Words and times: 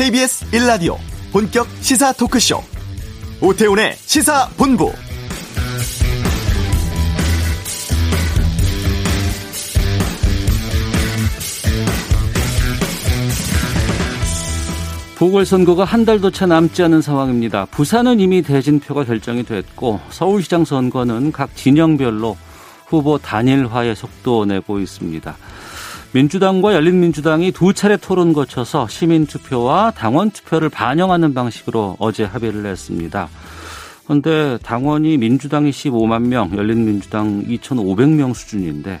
KBS 0.00 0.46
1라디오 0.52 0.96
본격 1.30 1.68
시사 1.82 2.10
토크쇼 2.14 2.56
오태훈의 3.42 3.92
시사본부 3.96 4.90
보궐선거가 15.18 15.84
한 15.84 16.06
달도 16.06 16.30
채 16.30 16.46
남지 16.46 16.82
않은 16.84 17.02
상황입니다. 17.02 17.66
부산은 17.66 18.20
이미 18.20 18.40
대진표가 18.40 19.04
결정이 19.04 19.42
됐고 19.42 20.00
서울시장 20.08 20.64
선거는 20.64 21.30
각 21.30 21.54
진영별로 21.54 22.38
후보 22.86 23.18
단일화의 23.18 23.94
속도 23.94 24.46
내고 24.46 24.78
있습니다. 24.78 25.36
민주당과 26.12 26.74
열린민주당이 26.74 27.52
두 27.52 27.72
차례 27.72 27.96
토론 27.96 28.32
거쳐서 28.32 28.88
시민투표와 28.88 29.92
당원투표를 29.92 30.68
반영하는 30.68 31.34
방식으로 31.34 31.96
어제 32.00 32.24
합의를 32.24 32.66
했습니다. 32.66 33.28
그런데 34.04 34.58
당원이 34.64 35.18
민주당이 35.18 35.70
15만 35.70 36.26
명, 36.26 36.50
열린민주당 36.56 37.44
2,500명 37.44 38.34
수준인데 38.34 39.00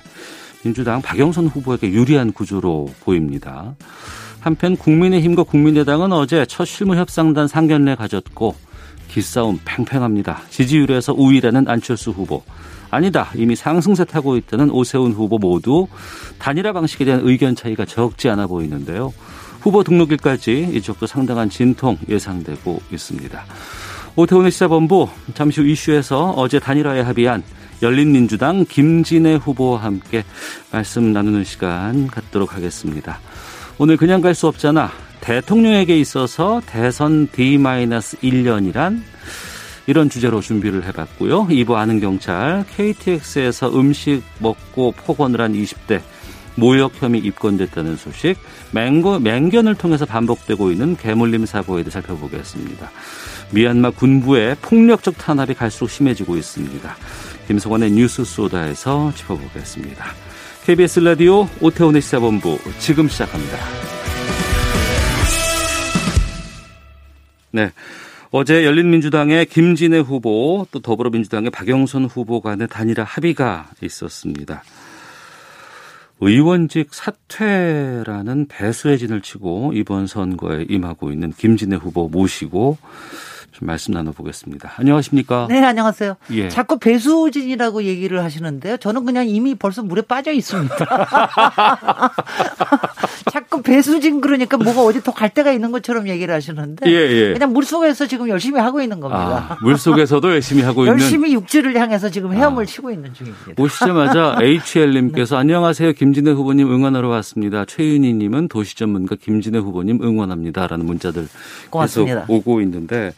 민주당 0.62 1.02
박영선 1.02 1.48
후보에게 1.48 1.90
유리한 1.90 2.32
구조로 2.32 2.90
보입니다. 3.00 3.74
한편 4.38 4.76
국민의힘과 4.76 5.42
국민의당은 5.42 6.12
어제 6.12 6.46
첫 6.46 6.64
실무협상단 6.64 7.48
상견례 7.48 7.96
가졌고 7.96 8.54
기싸움 9.08 9.58
팽팽합니다. 9.64 10.42
지지율에서 10.50 11.12
우위라는 11.12 11.66
안철수 11.66 12.12
후보. 12.12 12.44
아니다. 12.90 13.30
이미 13.34 13.54
상승세 13.56 14.04
타고 14.04 14.36
있다는 14.36 14.70
오세훈 14.70 15.12
후보 15.12 15.38
모두 15.38 15.86
단일화 16.38 16.72
방식에 16.72 17.04
대한 17.04 17.20
의견 17.24 17.54
차이가 17.54 17.84
적지 17.84 18.28
않아 18.28 18.46
보이는데요. 18.46 19.12
후보 19.60 19.84
등록일까지 19.84 20.70
이쪽도 20.74 21.06
상당한 21.06 21.50
진통 21.50 21.98
예상되고 22.08 22.80
있습니다. 22.92 23.44
오태훈의 24.16 24.50
시사본부 24.50 25.08
잠시 25.34 25.60
후 25.60 25.66
이슈에서 25.68 26.30
어제 26.36 26.58
단일화에 26.58 27.00
합의한 27.02 27.42
열린민주당 27.82 28.64
김진애 28.68 29.36
후보와 29.36 29.82
함께 29.82 30.24
말씀 30.72 31.12
나누는 31.12 31.44
시간 31.44 32.08
갖도록 32.08 32.54
하겠습니다. 32.54 33.20
오늘 33.78 33.96
그냥 33.96 34.20
갈 34.20 34.34
수 34.34 34.46
없잖아. 34.48 34.90
대통령에게 35.20 35.98
있어서 36.00 36.60
대선 36.66 37.28
D-1년이란 37.32 39.00
이런 39.86 40.08
주제로 40.08 40.40
준비를 40.40 40.84
해봤고요. 40.84 41.46
2부 41.48 41.74
아는 41.74 42.00
경찰, 42.00 42.64
KTX에서 42.76 43.76
음식 43.78 44.22
먹고 44.38 44.92
폭언을 44.92 45.40
한 45.40 45.52
20대 45.52 46.00
모욕 46.56 46.92
혐의 47.00 47.20
입건됐다는 47.22 47.96
소식, 47.96 48.36
맹거, 48.72 49.18
맹견을 49.20 49.76
통해서 49.76 50.04
반복되고 50.04 50.70
있는 50.70 50.96
개물림 50.96 51.46
사고에 51.46 51.82
대해 51.82 51.90
살펴보겠습니다. 51.90 52.90
미얀마 53.52 53.90
군부의 53.90 54.56
폭력적 54.60 55.16
탄압이 55.18 55.54
갈수록 55.54 55.88
심해지고 55.88 56.36
있습니다. 56.36 56.96
김성환의 57.48 57.92
뉴스 57.92 58.24
소다에서 58.24 59.12
짚어보겠습니다. 59.16 60.04
KBS 60.64 61.00
라디오 61.00 61.48
오태훈의 61.60 62.02
시사본부 62.02 62.58
지금 62.78 63.08
시작합니다. 63.08 63.56
네. 67.52 67.72
어제 68.32 68.64
열린민주당의 68.64 69.46
김진애 69.46 69.98
후보 69.98 70.64
또 70.70 70.78
더불어민주당의 70.78 71.50
박영선 71.50 72.04
후보 72.04 72.40
간의 72.40 72.68
단일화 72.68 73.02
합의가 73.02 73.70
있었습니다. 73.82 74.62
의원직 76.20 76.94
사퇴라는 76.94 78.46
배수의 78.46 78.98
진을 78.98 79.22
치고 79.22 79.72
이번 79.74 80.06
선거에 80.06 80.66
임하고 80.68 81.10
있는 81.10 81.32
김진애 81.32 81.74
후보 81.76 82.08
모시고 82.08 82.78
좀 83.50 83.66
말씀 83.66 83.94
나눠보겠습니다. 83.94 84.74
안녕하십니까? 84.76 85.48
네, 85.48 85.64
안녕하세요. 85.64 86.16
예. 86.32 86.48
자꾸 86.50 86.78
배수진이라고 86.78 87.82
얘기를 87.82 88.22
하시는데요. 88.22 88.76
저는 88.76 89.04
그냥 89.04 89.26
이미 89.28 89.56
벌써 89.56 89.82
물에 89.82 90.02
빠져 90.02 90.30
있습니다. 90.30 90.76
자꾸 93.60 93.62
배수진 93.62 94.20
그러니까 94.20 94.56
뭐가 94.56 94.82
어디 94.82 95.02
더 95.02 95.12
갈 95.12 95.28
데가 95.30 95.52
있는 95.52 95.70
것처럼 95.70 96.08
얘기를 96.08 96.34
하시는데 96.34 96.90
예, 96.90 96.94
예. 96.94 97.32
그냥 97.32 97.52
물 97.52 97.64
속에서 97.64 98.06
지금 98.06 98.28
열심히 98.28 98.58
하고 98.60 98.80
있는 98.80 99.00
겁니다. 99.00 99.46
아, 99.50 99.56
물 99.62 99.76
속에서도 99.76 100.30
열심히 100.30 100.62
하고 100.62 100.84
있는 100.84 100.98
열심히 100.98 101.34
육지를 101.34 101.76
향해서 101.78 102.10
지금 102.10 102.32
헤엄을 102.32 102.62
아. 102.62 102.66
치고 102.66 102.90
있는 102.90 103.12
중입니다. 103.12 103.62
오시자마자 103.62 104.38
HL님께서 104.42 105.36
안녕하세요. 105.36 105.92
김진애 105.92 106.30
후보님 106.30 106.72
응원하러 106.72 107.08
왔습니다. 107.08 107.64
최윤희님은 107.66 108.48
도시 108.48 108.76
전문가 108.76 109.16
김진애 109.16 109.58
후보님 109.58 110.00
응원합니다라는 110.02 110.86
문자들 110.86 111.28
고맙습니다. 111.70 112.20
계속 112.22 112.30
오고 112.30 112.60
있는데, 112.62 113.12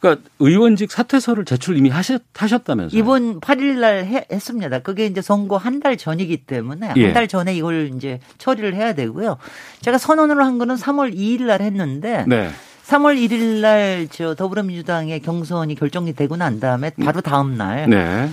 그러니까 0.00 0.28
의원직 0.38 0.90
사퇴서를 0.92 1.44
제출 1.44 1.76
이미 1.76 1.88
하셨, 1.90 2.22
하셨 2.36 2.64
다면서요? 2.64 2.98
이번 2.98 3.40
8일 3.40 3.78
날 3.80 4.04
해- 4.04 4.26
했습니다. 4.30 4.78
그게 4.80 5.06
이제 5.06 5.20
선거 5.20 5.56
한 5.56 5.80
달 5.80 5.96
전이기 5.96 6.44
때문에 6.46 6.92
예. 6.96 7.04
한달 7.06 7.26
전에 7.28 7.54
이걸 7.54 7.90
이제 7.96 8.20
처리를 8.38 8.74
해야 8.74 8.92
되고요. 8.94 9.38
제가 9.80 9.98
선언을 9.98 10.42
한 10.44 10.58
거는 10.58 10.74
3월 10.76 11.14
2일 11.14 11.44
날 11.46 11.62
했는데 11.62 12.24
네. 12.26 12.50
3월 12.86 13.16
1일 13.18 13.60
날 13.60 14.08
저 14.10 14.34
더불어민주당의 14.34 15.20
경선이 15.20 15.74
결정이 15.74 16.14
되고 16.14 16.36
난 16.36 16.58
다음에 16.60 16.90
바로 17.04 17.20
다음 17.20 17.56
날 17.56 17.88
네. 17.90 18.28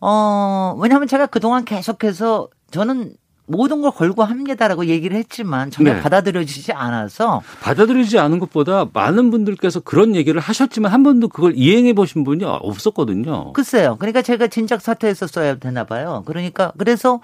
어, 0.00 0.76
왜냐하면 0.78 1.08
제가 1.08 1.26
그동안 1.26 1.64
계속해서 1.64 2.48
저는 2.70 3.12
모든 3.48 3.80
걸 3.80 3.90
걸고 3.90 4.22
합니다라고 4.22 4.86
얘기를 4.86 5.16
했지만 5.16 5.70
전혀 5.70 5.94
네. 5.94 6.00
받아들여지지 6.00 6.72
않아서 6.72 7.42
받아들이지 7.60 8.18
않은 8.18 8.38
것보다 8.38 8.86
많은 8.92 9.30
분들께서 9.30 9.80
그런 9.80 10.14
얘기를 10.14 10.40
하셨지만 10.40 10.92
한 10.92 11.02
번도 11.02 11.28
그걸 11.28 11.54
이행해 11.56 11.94
보신 11.94 12.24
분이 12.24 12.44
없었거든요. 12.44 13.52
글쎄요. 13.54 13.96
그러니까 13.98 14.22
제가 14.22 14.46
진작 14.48 14.80
사퇴했었어야 14.80 15.56
되나 15.56 15.84
봐요. 15.84 16.22
그러니까 16.26 16.72
그래서 16.78 17.20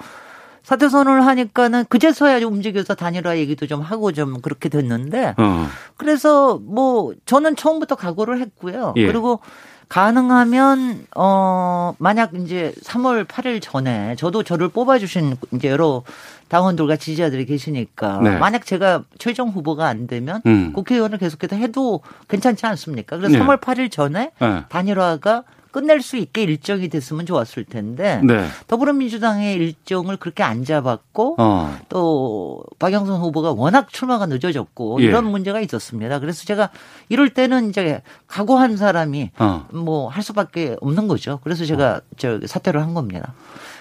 사퇴 0.63 0.89
선언을 0.89 1.27
하니까는 1.27 1.85
그제서야 1.91 2.41
좀 2.41 2.55
움직여서 2.55 2.95
단일화 2.95 3.37
얘기도 3.37 3.67
좀 3.67 3.83
하고 3.83 4.13
좀 4.13 4.41
그렇게 4.41 4.71
됐는데 4.71 5.35
어. 5.37 5.67
그래서 5.99 6.59
뭐 6.59 7.13
저는 7.27 7.55
처음부터 7.55 7.97
각오를 7.97 8.41
했고요. 8.41 8.95
예. 8.97 9.07
그리고 9.07 9.41
가능하면 9.89 11.07
어 11.15 11.95
만약 11.99 12.35
이제 12.35 12.73
3월 12.83 13.27
8일 13.27 13.61
전에 13.63 14.17
저도 14.17 14.43
저를 14.43 14.69
뽑아주신 14.69 15.37
이제 15.53 15.69
여러 15.69 16.03
당원들과 16.49 16.97
지지자들이 16.97 17.47
계시니까 17.47 18.21
네. 18.23 18.39
만약 18.39 18.67
제가 18.67 19.03
최종 19.19 19.49
후보가 19.49 19.87
안 19.87 20.07
되면 20.07 20.43
음. 20.47 20.73
국회의원을 20.73 21.19
계속해서 21.19 21.57
해도 21.57 22.01
괜찮지 22.29 22.67
않습니까? 22.67 23.17
그래서 23.17 23.37
네. 23.37 23.45
3월 23.45 23.61
8일 23.61 23.91
전에 23.91 24.31
네. 24.39 24.65
단일화가 24.69 25.45
끝낼 25.75 26.03
수 26.03 26.17
있게 26.17 26.45
일정이 26.45 26.89
됐으면 26.89 27.27
좋았을 27.27 27.65
텐데 27.65 28.21
네. 28.23 28.47
더불어민주당의 28.69 29.55
일정을 29.57 30.19
그렇게 30.19 30.45
안 30.45 30.65
잡았고 30.65 31.35
어. 31.37 31.77
또 31.89 32.63
박영선 32.79 33.21
후보가 33.21 33.55
워낙 33.55 33.89
출마가 33.91 34.27
늦어졌고 34.27 35.01
예. 35.01 35.07
이런 35.07 35.29
문제가 35.29 35.59
있었습니다. 35.59 36.21
그래서 36.21 36.45
제가 36.45 36.71
이럴 37.09 37.31
때는 37.31 37.71
이제 37.71 38.03
각오한 38.29 38.77
사람이 38.77 39.33
어. 39.41 39.67
뭐할 39.73 40.23
수밖에 40.23 40.77
없는 40.81 41.09
거죠. 41.09 41.41
그래서 41.43 41.65
제가 41.65 42.03
저 42.19 42.39
사퇴를 42.47 42.81
한 42.81 42.95
겁니다. 42.95 43.35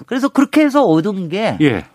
그래서 0.07 0.29
그렇게 0.29 0.61
해서 0.61 0.83
얻은 0.85 1.29
게 1.29 1.59
예. 1.61 1.85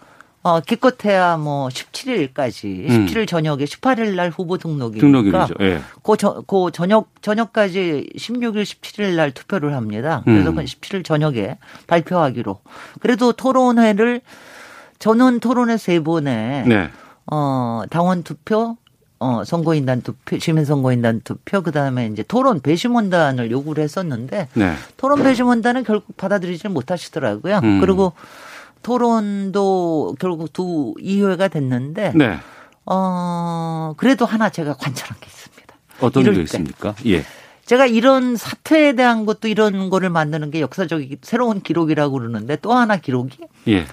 어, 0.42 0.60
기껏해야 0.60 1.36
뭐 1.36 1.68
17일까지, 1.68 2.88
음. 2.88 3.06
17일 3.06 3.26
저녁에 3.26 3.64
18일 3.64 4.14
날 4.14 4.30
후보 4.30 4.56
등록이니까 4.56 5.00
등록일이죠. 5.00 5.54
예. 5.60 5.80
그, 6.02 6.16
저, 6.16 6.42
그 6.46 6.70
저녁, 6.72 7.10
저녁까지 7.22 8.10
16일, 8.16 8.62
17일 8.62 9.16
날 9.16 9.32
투표를 9.32 9.74
합니다. 9.74 10.22
그래서 10.24 10.50
음. 10.50 10.56
그 10.56 10.62
17일 10.62 11.04
저녁에 11.04 11.58
발표하기로. 11.86 12.60
그래도 13.00 13.32
토론회를 13.32 14.20
저는 15.00 15.40
토론회 15.40 15.76
세 15.76 16.00
번에 16.00 16.64
네. 16.66 16.90
어, 17.30 17.82
당원 17.90 18.22
투표, 18.22 18.76
어, 19.18 19.42
선거인단 19.44 20.02
투표, 20.02 20.38
시민선거인단 20.38 21.22
투표, 21.24 21.62
그 21.62 21.72
다음에 21.72 22.06
이제 22.06 22.22
토론 22.22 22.60
배심원단을 22.60 23.50
요구를 23.50 23.82
했었는데, 23.82 24.48
네. 24.54 24.72
토론 24.96 25.22
배심원단은 25.22 25.82
결국 25.82 26.16
받아들이지 26.16 26.68
못하시더라고요. 26.68 27.60
음. 27.62 27.80
그리고 27.80 28.12
토론도 28.82 30.16
결국 30.18 30.52
두 30.52 30.94
2회가 30.98 31.50
됐는데, 31.50 32.12
네. 32.14 32.38
어, 32.86 33.94
그래도 33.96 34.24
하나 34.24 34.48
제가 34.50 34.74
관찰한 34.74 35.18
게 35.20 35.26
있습니다. 35.26 35.74
어떤 36.00 36.24
게 36.24 36.32
때. 36.32 36.40
있습니까? 36.42 36.94
예. 37.06 37.24
제가 37.66 37.84
이런 37.84 38.36
사퇴에 38.36 38.94
대한 38.94 39.26
것도 39.26 39.46
이런 39.46 39.90
거를 39.90 40.08
만드는 40.08 40.50
게 40.50 40.62
역사적인 40.62 41.18
새로운 41.20 41.60
기록이라고 41.60 42.14
그러는데 42.14 42.56
또 42.56 42.72
하나 42.72 42.96
기록이 42.96 43.36
예. 43.68 43.84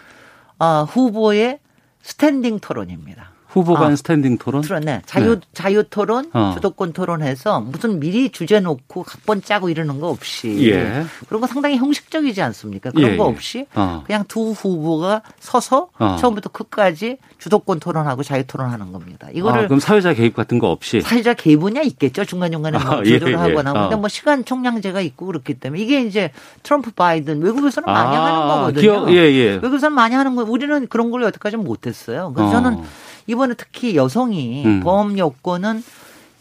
아, 0.59 0.85
후보의 0.89 1.59
스탠딩 2.01 2.59
토론입니다. 2.59 3.31
후보 3.55 3.73
간 3.73 3.93
어. 3.93 3.95
스탠딩 3.95 4.37
토론? 4.37 4.61
네. 4.83 5.01
자유, 5.05 5.35
네. 5.35 5.41
자유 5.53 5.83
토론, 5.89 6.29
어. 6.33 6.51
주도권 6.55 6.91
토론해서 6.91 7.61
무슨 7.61 8.01
미리 8.01 8.29
주제 8.29 8.59
놓고 8.59 9.03
각본 9.03 9.43
짜고 9.43 9.69
이러는 9.69 10.01
거 10.01 10.09
없이. 10.09 10.69
예. 10.69 11.05
그런 11.27 11.39
거 11.39 11.47
상당히 11.47 11.77
형식적이지 11.77 12.41
않습니까? 12.41 12.91
그런 12.91 13.11
예, 13.13 13.17
거 13.17 13.25
예. 13.25 13.29
없이 13.29 13.65
어. 13.73 14.03
그냥 14.05 14.25
두 14.27 14.51
후보가 14.51 15.21
서서 15.39 15.87
어. 15.97 16.17
처음부터 16.19 16.49
끝까지 16.49 17.17
주도권 17.39 17.79
토론하고 17.79 18.23
자유 18.23 18.45
토론하는 18.45 18.91
겁니다. 18.91 19.29
이거를. 19.33 19.63
아, 19.63 19.67
그럼 19.67 19.79
사회자 19.79 20.13
개입 20.13 20.35
같은 20.35 20.59
거 20.59 20.69
없이? 20.69 20.99
사회자 20.99 21.33
개입은야 21.33 21.81
있겠죠. 21.81 22.25
중간중간에 22.25 22.77
뭐 22.77 22.95
아, 22.97 23.01
예, 23.05 23.19
조절을 23.19 23.33
예, 23.33 23.37
하거나. 23.37 23.71
어. 23.71 23.73
근데 23.83 23.95
뭐 23.95 24.09
시간 24.09 24.43
총량제가 24.43 24.99
있고 24.99 25.27
그렇기 25.27 25.53
때문에 25.53 25.81
이게 25.81 26.01
이제 26.01 26.31
트럼프 26.63 26.91
바이든 26.91 27.41
외국에서는 27.41 27.85
많이 27.85 28.17
아, 28.17 28.25
하는 28.25 28.47
거거든요. 28.47 28.81
기억, 28.81 29.09
예, 29.11 29.15
예. 29.31 29.45
외국에서는 29.51 29.95
많이 29.95 30.13
하는 30.13 30.35
거 30.35 30.43
우리는 30.43 30.87
그런 30.87 31.09
걸 31.11 31.23
여태까지 31.23 31.55
못했어요. 31.57 32.33
그래서 32.35 32.49
어. 32.49 32.51
저는 32.51 32.83
이번에 33.27 33.53
특히 33.55 33.95
여성이 33.95 34.63
음. 34.65 34.79
범 34.81 35.17
여권은 35.17 35.83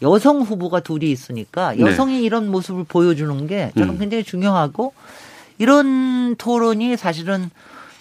여성 0.01 0.41
후보가 0.41 0.81
둘이 0.81 1.11
있으니까 1.11 1.73
네. 1.73 1.81
여성이 1.81 2.19
네. 2.19 2.21
이런 2.21 2.49
모습을 2.51 2.83
보여주는 2.83 3.47
게 3.47 3.71
저는 3.77 3.95
음. 3.95 3.99
굉장히 3.99 4.23
중요하고 4.23 4.93
이런 5.57 6.35
토론이 6.35 6.97
사실은 6.97 7.49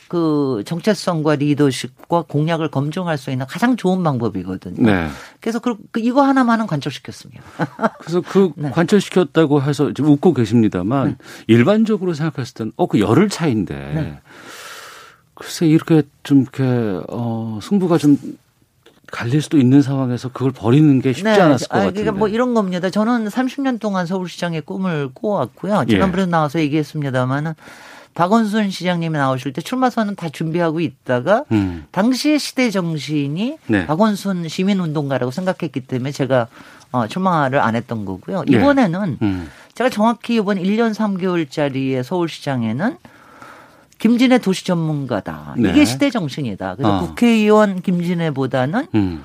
그 0.09 0.63
정체성과 0.67 1.37
리더십과 1.37 2.23
공약을 2.29 2.69
검증할 2.69 3.17
수 3.17 3.31
있는 3.31 3.47
가장 3.47 3.77
좋은 3.77 4.03
방법이거든요. 4.03 4.83
네. 4.85 5.09
그래서 5.41 5.59
그, 5.59 5.77
그 5.91 6.01
이거 6.01 6.23
하나만은 6.23 6.67
관철시켰습니다. 6.67 7.43
그래서 7.99 8.21
그 8.21 8.53
네. 8.55 8.71
관철시켰다고 8.71 9.63
해서 9.63 9.93
지금 9.93 10.11
웃고 10.11 10.35
계십니다만 10.35 11.09
네. 11.09 11.17
일반적으로 11.47 12.15
생각했을 12.15 12.55
때는 12.55 12.73
어그 12.77 13.01
열흘 13.01 13.29
차인데 13.29 13.75
네. 13.75 14.21
글쎄 15.35 15.67
이렇게 15.67 16.03
좀 16.23 16.43
이렇게 16.43 16.63
어 17.09 17.59
승부가 17.63 17.99
좀 17.99 18.17
갈릴 19.15 19.41
수도 19.43 19.59
있는 19.59 19.81
상황에서 19.81 20.29
그걸 20.29 20.51
버리는 20.51 21.01
게 21.01 21.13
쉽지 21.13 21.23
네. 21.23 21.41
않았을 21.41 21.69
것 21.69 21.77
아, 21.77 21.79
같은데. 21.81 22.01
그러니까 22.01 22.19
뭐 22.19 22.27
이런 22.27 22.53
겁니다. 22.53 22.91
저는 22.91 23.29
30년 23.29 23.79
동안 23.79 24.07
서울시장의 24.07 24.63
꿈을 24.63 25.11
꾸었고요. 25.15 25.85
지난번에 25.89 26.23
예. 26.23 26.27
나와서 26.27 26.59
얘기했습니다마는 26.59 27.55
박원순 28.15 28.71
시장님이 28.71 29.17
나오실 29.17 29.53
때 29.53 29.61
출마선은 29.61 30.17
다 30.17 30.29
준비하고 30.29 30.81
있다가 30.81 31.45
음. 31.53 31.85
당시의 31.93 32.41
시대 32.41 32.71
정신이 32.71 33.59
네. 33.69 33.87
박원순 33.87 34.49
시민운동가라고 34.49 35.31
생각했기 35.31 35.81
때문에 35.81 36.11
제가 36.11 36.49
어, 36.91 37.07
출마를 37.07 37.61
안 37.61 37.77
했던 37.77 38.05
거고요. 38.05 38.43
예. 38.51 38.57
이번에는 38.57 39.17
네. 39.21 39.27
음. 39.27 39.49
제가 39.75 39.91
정확히 39.91 40.37
이번 40.37 40.59
1년 40.59 40.93
3개월짜리의 40.93 42.03
서울시장에는 42.03 42.97
김진애 43.99 44.39
도시 44.39 44.65
전문가다. 44.65 45.55
네. 45.59 45.71
이게 45.71 45.85
시대 45.85 46.11
정신이다. 46.11 46.77
그래서 46.77 46.97
어. 46.97 47.01
국회의원 47.01 47.81
김진애보다는 47.81 48.87
음. 48.95 49.25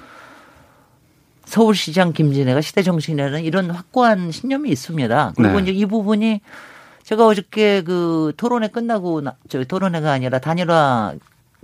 서울시장 1.45 2.13
김진애가 2.13 2.61
시대 2.61 2.83
정신이라는 2.83 3.43
이런 3.43 3.71
확고한 3.71 4.31
신념이 4.31 4.69
있습니다. 4.69 5.33
그리고 5.35 5.57
네. 5.57 5.63
이제 5.63 5.71
이 5.71 5.85
부분이 5.85 6.41
제가 7.03 7.25
어저께 7.25 7.81
그 7.81 8.33
토론회 8.37 8.67
끝나고 8.67 9.21
나, 9.21 9.33
저 9.49 9.63
토론회가 9.63 10.11
아니라 10.11 10.37
단일화 10.37 11.15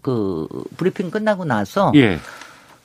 그 0.02 0.48
브리핑 0.78 1.12
끝나고 1.12 1.46
나서 1.46 1.92
예. 1.96 2.20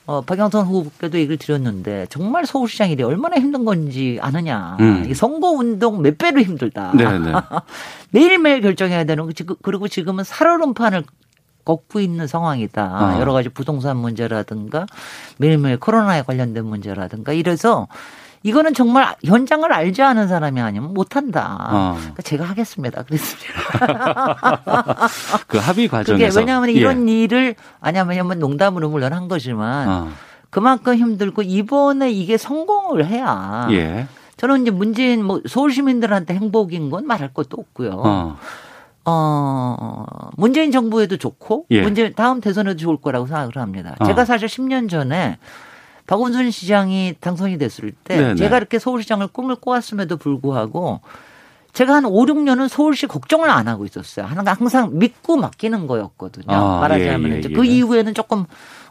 어, 0.06 0.22
박영선 0.22 0.66
후보께도 0.66 1.18
얘기를 1.18 1.36
드렸는데 1.36 2.06
정말 2.10 2.46
서울시장 2.46 2.90
일이 2.90 3.02
얼마나 3.02 3.36
힘든 3.36 3.64
건지 3.64 4.18
아느냐. 4.20 4.76
음. 4.80 5.12
선거 5.14 5.50
운동 5.50 6.02
몇 6.02 6.18
배로 6.18 6.40
힘들다. 6.40 6.92
네, 6.96 7.18
네. 7.18 7.32
매일매일 8.10 8.60
결정해야 8.60 9.04
되는 9.04 9.26
거. 9.26 9.32
그리고 9.62 9.86
지금은 9.88 10.24
살얼음판을 10.24 11.04
걷고 11.64 12.00
있는 12.00 12.26
상황이다. 12.26 12.82
아. 12.82 13.20
여러 13.20 13.32
가지 13.32 13.48
부동산 13.48 13.96
문제라든가 13.98 14.86
매일매일 15.38 15.78
코로나에 15.78 16.22
관련된 16.22 16.64
문제라든가 16.64 17.32
이래서 17.32 17.86
이거는 18.42 18.72
정말 18.72 19.14
현장을 19.24 19.70
알지 19.70 20.02
않은 20.02 20.28
사람이 20.28 20.60
아니면 20.60 20.94
못한다. 20.94 21.58
어. 21.70 21.96
그러니까 21.98 22.22
제가 22.22 22.44
하겠습니다. 22.44 23.02
그랬습니다. 23.02 24.38
그 25.46 25.58
합의 25.58 25.88
과정에서. 25.88 26.40
왜냐하면 26.40 26.70
이런 26.70 27.08
예. 27.08 27.22
일을 27.22 27.54
왜냐하면 27.84 28.38
농담으로 28.38 28.88
물론 28.88 29.12
한 29.12 29.28
거지만 29.28 29.88
어. 29.88 30.08
그만큼 30.48 30.96
힘들고 30.96 31.42
이번에 31.42 32.10
이게 32.10 32.38
성공을 32.38 33.06
해야. 33.06 33.68
예. 33.72 34.06
저는 34.38 34.62
이제 34.62 34.70
문재인 34.70 35.22
뭐 35.22 35.42
서울 35.46 35.70
시민들한테 35.70 36.34
행복인 36.34 36.88
건 36.88 37.06
말할 37.06 37.34
것도 37.34 37.58
없고요. 37.58 38.02
어. 38.02 38.38
어, 39.04 40.06
문재인 40.36 40.70
정부에도 40.70 41.16
좋고, 41.16 41.66
예. 41.70 41.82
문재인 41.82 42.14
다음 42.14 42.40
대선에도 42.40 42.76
좋을 42.78 42.98
거라고 42.98 43.26
생각을 43.26 43.56
합니다. 43.56 43.96
어. 43.98 44.04
제가 44.04 44.24
사실 44.24 44.46
10년 44.46 44.88
전에 44.88 45.38
박원순 46.10 46.50
시장이 46.50 47.14
당선이 47.20 47.56
됐을 47.56 47.92
때 48.02 48.16
네네. 48.16 48.34
제가 48.34 48.56
이렇게 48.56 48.80
서울시장을 48.80 49.28
꿈을 49.28 49.54
꿔왔음에도 49.54 50.16
불구하고 50.16 51.00
제가 51.72 51.94
한 51.94 52.04
5, 52.04 52.26
6년은 52.26 52.66
서울시 52.66 53.06
걱정을 53.06 53.48
안 53.48 53.68
하고 53.68 53.84
있었어요. 53.84 54.26
항상 54.26 54.98
믿고 54.98 55.36
맡기는 55.36 55.86
거였거든요. 55.86 56.46
아, 56.48 56.80
말하자면 56.80 57.30
예, 57.30 57.36
예, 57.36 57.42
예. 57.44 57.52
그 57.54 57.64
이후에는 57.64 58.14
조금 58.14 58.44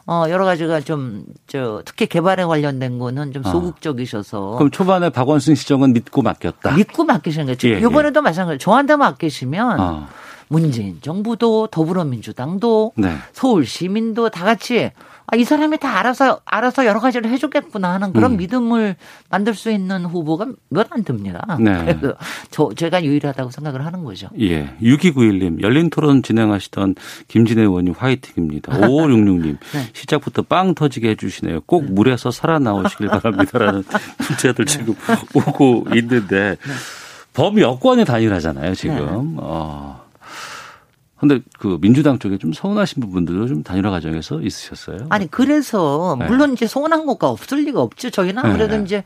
어 0.06 0.24
여러 0.30 0.46
가지가 0.46 0.80
좀 0.80 1.26
저 1.46 1.82
특히 1.84 2.06
개발에 2.06 2.44
관련된 2.46 2.98
거는 2.98 3.32
좀 3.34 3.42
아. 3.44 3.50
소극적이셔서. 3.50 4.54
아, 4.54 4.56
그럼 4.56 4.70
초반에 4.70 5.10
박원순 5.10 5.56
시정은 5.56 5.92
믿고 5.92 6.22
맡겼다. 6.22 6.74
믿고 6.74 7.04
맡기시는 7.04 7.46
거죠. 7.48 7.68
예, 7.68 7.74
예. 7.74 7.78
이번에도 7.80 8.22
마찬가지. 8.22 8.58
저한테 8.58 8.96
맡기시면 8.96 9.78
아. 9.78 10.08
문재인 10.50 10.98
정부도 11.00 11.68
더불어민주당도 11.68 12.92
네. 12.96 13.14
서울 13.32 13.64
시민도 13.64 14.30
다 14.30 14.44
같이 14.44 14.90
아, 15.32 15.36
이 15.36 15.44
사람이 15.44 15.78
다 15.78 15.96
알아서 16.00 16.40
알아서 16.44 16.84
여러 16.86 16.98
가지를 16.98 17.30
해주겠구나 17.30 17.92
하는 17.92 18.12
그런 18.12 18.32
음. 18.32 18.36
믿음을 18.36 18.96
만들 19.28 19.54
수 19.54 19.70
있는 19.70 20.04
후보가 20.04 20.46
몇 20.70 20.88
안 20.90 21.04
듭니다. 21.04 21.56
네. 21.60 21.84
그래서 22.00 22.16
저 22.50 22.70
제가 22.74 23.04
유일하다고 23.04 23.52
생각을 23.52 23.86
하는 23.86 24.02
거죠. 24.02 24.26
예, 24.40 24.74
6291님 24.82 25.62
열린 25.62 25.88
토론 25.88 26.24
진행하시던 26.24 26.96
김진애 27.28 27.62
의원님 27.62 27.94
화이팅입니다. 27.96 28.72
5566님 28.76 29.56
네. 29.72 29.86
시작부터 29.92 30.42
빵 30.42 30.74
터지게 30.74 31.10
해주시네요. 31.10 31.60
꼭 31.60 31.84
네. 31.84 31.92
물에서 31.92 32.32
살아 32.32 32.58
나오시길 32.58 33.06
바랍니다라는 33.06 33.84
문자들 34.28 34.64
네. 34.64 34.72
지금 34.78 34.94
오고 35.32 35.84
있는데 35.94 36.56
네. 36.56 36.72
범 37.34 37.56
여권이 37.60 38.04
단일하잖아요 38.04 38.74
지금. 38.74 38.96
네. 38.96 39.36
어. 39.36 40.09
근데 41.20 41.40
그 41.58 41.78
민주당 41.80 42.18
쪽에 42.18 42.38
좀 42.38 42.54
서운하신 42.54 43.02
부분들도 43.02 43.46
좀 43.46 43.62
단일화 43.62 43.90
과정에서 43.90 44.40
있으셨어요? 44.40 45.06
아니 45.10 45.30
그래서 45.30 46.16
네. 46.18 46.26
물론 46.26 46.54
이제 46.54 46.66
서운한 46.66 47.04
것과 47.04 47.28
없을 47.28 47.58
리가 47.64 47.80
없죠. 47.82 48.08
저희는 48.08 48.38
아무래도 48.42 48.78
네. 48.78 48.82
이제 48.84 49.04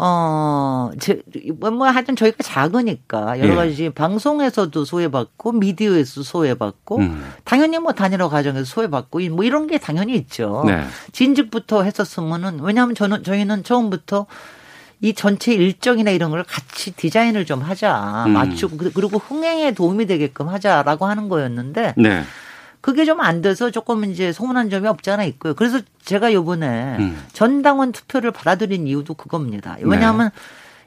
어, 0.00 0.90
제, 1.00 1.22
뭐, 1.58 1.70
뭐, 1.70 1.88
하여튼 1.88 2.14
저희가 2.14 2.36
작으니까 2.42 3.40
여러 3.40 3.50
예. 3.50 3.54
가지 3.56 3.84
예. 3.84 3.90
방송에서도 3.90 4.84
소외받고 4.84 5.52
미디어에서 5.52 6.22
소외받고 6.22 6.98
음. 6.98 7.24
당연히 7.44 7.78
뭐 7.78 7.92
단일화 7.92 8.28
과정에서 8.28 8.64
소외받고 8.64 9.20
뭐 9.30 9.44
이런 9.44 9.66
게 9.66 9.78
당연히 9.78 10.14
있죠. 10.16 10.62
네. 10.66 10.84
진즉부터 11.12 11.82
했었으면은 11.82 12.60
왜냐하면 12.60 12.94
저는 12.94 13.24
저희는 13.24 13.64
처음부터 13.64 14.26
이 15.00 15.12
전체 15.14 15.52
일정이나 15.54 16.10
이런 16.10 16.30
걸 16.30 16.42
같이 16.42 16.90
디자인을 16.92 17.44
좀 17.46 17.60
하자. 17.62 18.24
음. 18.26 18.32
맞추고 18.32 18.76
그리고 18.94 19.18
흥행에 19.18 19.72
도움이 19.72 20.06
되게끔 20.06 20.48
하자라고 20.48 21.06
하는 21.06 21.28
거였는데 21.28 21.94
네. 21.96 22.24
그게 22.80 23.04
좀 23.04 23.20
안 23.20 23.42
돼서 23.42 23.70
조금 23.70 24.04
이제 24.04 24.32
소문한 24.32 24.70
점이 24.70 24.86
없지 24.88 25.10
않아 25.10 25.24
있고요. 25.24 25.54
그래서 25.54 25.80
제가 26.04 26.32
요번에 26.32 26.96
음. 26.98 27.18
전당원 27.32 27.92
투표를 27.92 28.30
받아들인 28.32 28.86
이유도 28.86 29.14
그겁니다. 29.14 29.76
왜냐하면 29.82 30.30
네. 30.32 30.40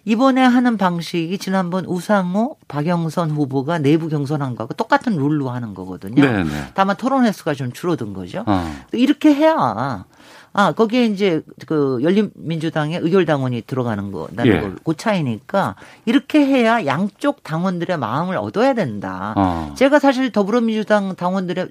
이번에 0.04 0.42
하는 0.42 0.78
방식이 0.78 1.38
지난번 1.38 1.86
우상호, 1.86 2.58
박영선 2.68 3.30
후보가 3.32 3.78
내부 3.78 4.10
경선한 4.10 4.56
거하고 4.56 4.74
똑같은 4.74 5.16
룰로 5.16 5.50
하는 5.52 5.74
거거든요. 5.76 6.24
네, 6.24 6.44
네. 6.44 6.50
다만 6.74 6.96
토론 6.98 7.24
횟수가 7.26 7.54
좀 7.54 7.72
줄어든 7.72 8.14
거죠. 8.14 8.44
어. 8.48 8.74
이렇게 8.94 9.34
해야 9.34 10.06
아, 10.54 10.74
거기에 10.74 11.06
이제 11.06 11.42
그 11.66 12.00
열린민주당의 12.04 13.00
의결당원이 13.00 13.64
들어가는 13.68 14.12
거라는 14.12 14.46
예. 14.48 14.72
그 14.84 14.96
차이니까 14.96 15.76
이렇게 16.06 16.46
해야 16.46 16.86
양쪽 16.86 17.44
당원들의 17.44 17.98
마음을 17.98 18.38
얻어야 18.38 18.74
된다. 18.74 19.34
어. 19.38 19.74
제가 19.78 20.00
사실 20.00 20.32
더불어민주당 20.32 21.16
당원들의 21.16 21.70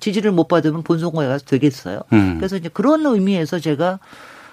지지를 0.00 0.32
못 0.32 0.48
받으면 0.48 0.82
본선거에 0.82 1.26
가서 1.26 1.44
되겠어요. 1.44 2.00
음. 2.14 2.38
그래서 2.38 2.56
이제 2.56 2.70
그런 2.70 3.04
의미에서 3.04 3.58
제가 3.58 3.98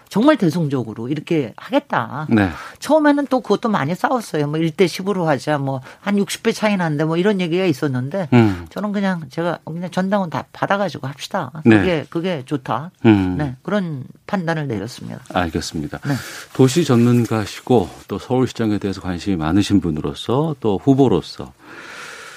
정말 0.10 0.38
대승적으로 0.38 1.08
이렇게 1.08 1.54
하겠다. 1.56 2.28
네. 2.30 2.50
처음에는 2.80 3.28
또 3.28 3.40
그것도 3.40 3.70
많이 3.70 3.96
싸웠어요. 3.96 4.48
뭐 4.48 4.60
1대 4.60 4.86
10으로 4.86 5.26
하자. 5.26 5.58
뭐 5.58 5.80
한 6.02 6.16
60배 6.16 6.54
차이 6.54 6.78
난데 6.78 7.04
뭐 7.06 7.18
이런 7.18 7.40
얘기가 7.42 7.66
있었는데 7.66 8.30
음. 8.34 8.66
저는 8.70 8.92
그냥 8.92 9.22
제가 9.30 9.60
그냥 9.66 9.92
전당은 9.92 10.30
다 10.30 10.46
받아가지고 10.52 11.08
합시다. 11.08 11.52
네. 11.66 11.78
그게 11.78 11.92
네. 11.92 12.06
그게 12.10 12.44
좋다. 12.46 12.92
음. 13.06 13.36
네. 13.38 13.56
그런 13.62 14.04
판단을 14.28 14.68
내렸습니다. 14.68 15.20
알겠습니다. 15.34 16.00
네. 16.00 16.14
도시 16.54 16.84
전문가시고 16.84 17.90
또 18.08 18.18
서울시장에 18.18 18.78
대해서 18.78 19.02
관심이 19.02 19.36
많으신 19.36 19.82
분으로서 19.82 20.56
또 20.60 20.80
후보로서 20.82 21.54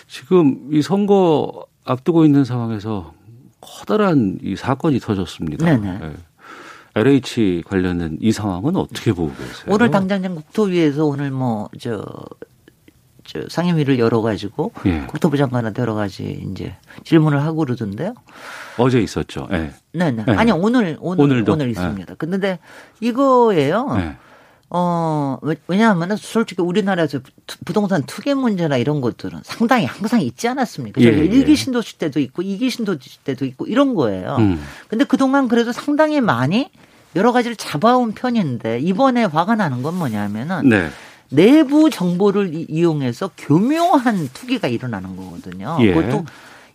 지금 0.09 0.69
이 0.71 0.83
선거 0.83 1.67
앞두고 1.85 2.25
있는 2.25 2.45
상황에서 2.45 3.14
커다란 3.61 4.38
이 4.43 4.57
사건이 4.57 4.99
터졌습니다. 5.00 5.64
네네. 5.64 5.99
네. 5.99 6.12
LH 6.95 7.63
관련된 7.67 8.19
이 8.21 8.33
상황은 8.33 8.77
어떻게 8.77 9.13
보고 9.13 9.31
계세요? 9.31 9.67
오늘 9.69 9.91
당장 9.91 10.23
국토위에서 10.35 11.07
오늘 11.07 11.31
뭐저 11.31 12.05
저 13.25 13.41
상임위를 13.49 13.99
열어가지고 13.99 14.73
예. 14.87 15.07
국토부 15.07 15.37
장관한테 15.37 15.81
여러 15.81 15.95
가지 15.95 16.45
이제 16.51 16.75
질문을 17.05 17.43
하고 17.43 17.59
그러던데요. 17.59 18.15
어제 18.79 19.01
있었죠. 19.01 19.47
네. 19.51 19.71
네네. 19.93 20.25
네. 20.27 20.33
아니 20.35 20.51
오늘 20.53 20.99
오늘 21.01 21.25
오늘도? 21.25 21.53
오늘 21.53 21.71
있습니다. 21.71 22.07
네. 22.07 22.15
근데 22.19 22.59
이거예요. 23.01 23.95
네. 23.95 24.17
어 24.75 25.38
왜냐하면 25.69 26.17
솔직히 26.17 26.62
우리나라에서 26.62 27.21
부동산 27.67 28.02
투기 28.05 28.33
문제나 28.33 28.79
이런 28.79 29.02
것들은 29.02 29.41
상당히 29.45 29.85
항상 29.85 30.23
있지 30.23 30.49
않았습니까? 30.49 31.00
예, 31.02 31.07
예. 31.07 31.11
일기 31.11 31.57
신도시 31.57 31.99
때도 31.99 32.21
있고 32.21 32.41
이기 32.41 32.71
신도시 32.71 33.19
때도 33.25 33.45
있고 33.45 33.67
이런 33.67 33.95
거예요. 33.95 34.37
음. 34.38 34.62
근데 34.88 35.05
그동안 35.05 35.49
그래도 35.49 35.73
상당히 35.73 36.23
많이 36.23 36.71
여러 37.14 37.33
가지를 37.33 37.57
잡아온 37.57 38.12
편인데 38.12 38.81
이번에 38.81 39.25
화가 39.25 39.57
나는 39.57 39.83
건 39.83 39.97
뭐냐면은. 39.99 40.69
네. 40.69 40.88
내부 41.29 41.88
정보를 41.88 42.50
이용해서 42.71 43.31
교묘한 43.38 44.29
투기가 44.35 44.69
일어나는 44.69 45.17
거거든요. 45.17 45.79
예. 45.81 45.95
그것도 45.95 46.26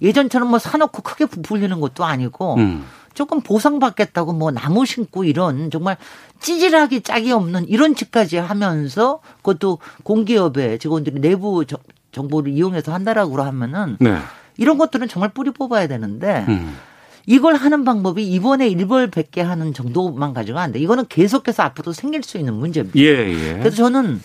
예전처럼 0.02 0.50
뭐 0.50 0.60
사놓고 0.60 1.04
크게 1.04 1.28
부풀리는 1.28 1.80
것도 1.80 2.06
아니고 2.06 2.56
음. 2.56 2.84
조금 3.18 3.42
보상받겠다고 3.42 4.34
뭐 4.34 4.52
나무 4.52 4.86
심고 4.86 5.24
이런 5.24 5.72
정말 5.72 5.98
찌질하기 6.40 7.02
짝이 7.02 7.32
없는 7.32 7.68
이런 7.68 7.96
짓까지 7.96 8.38
하면서 8.38 9.22
그것도 9.38 9.80
공기업의 10.04 10.78
직원들이 10.78 11.20
내부 11.20 11.66
정보를 12.12 12.52
이용해서 12.52 12.94
한다라고 12.94 13.42
하면은 13.42 13.98
네. 14.00 14.20
이런 14.58 14.78
것들은 14.78 15.08
정말 15.08 15.30
뿌리 15.30 15.50
뽑아야 15.50 15.88
되는데 15.88 16.46
음. 16.48 16.78
이걸 17.26 17.56
하는 17.56 17.84
방법이 17.84 18.24
이번에 18.24 18.68
일벌백계 18.68 19.42
하는 19.42 19.74
정도만 19.74 20.36
가지고 20.36 20.60
안 20.60 20.72
돼. 20.72 20.78
이거는 20.78 21.06
계속해서 21.10 21.64
앞으로 21.64 21.94
생길 21.94 22.22
수 22.22 22.38
있는 22.38 22.54
문제입니다. 22.54 23.00
예, 23.00 23.06
예. 23.06 23.58
그래서 23.58 23.78
저는 23.78 24.22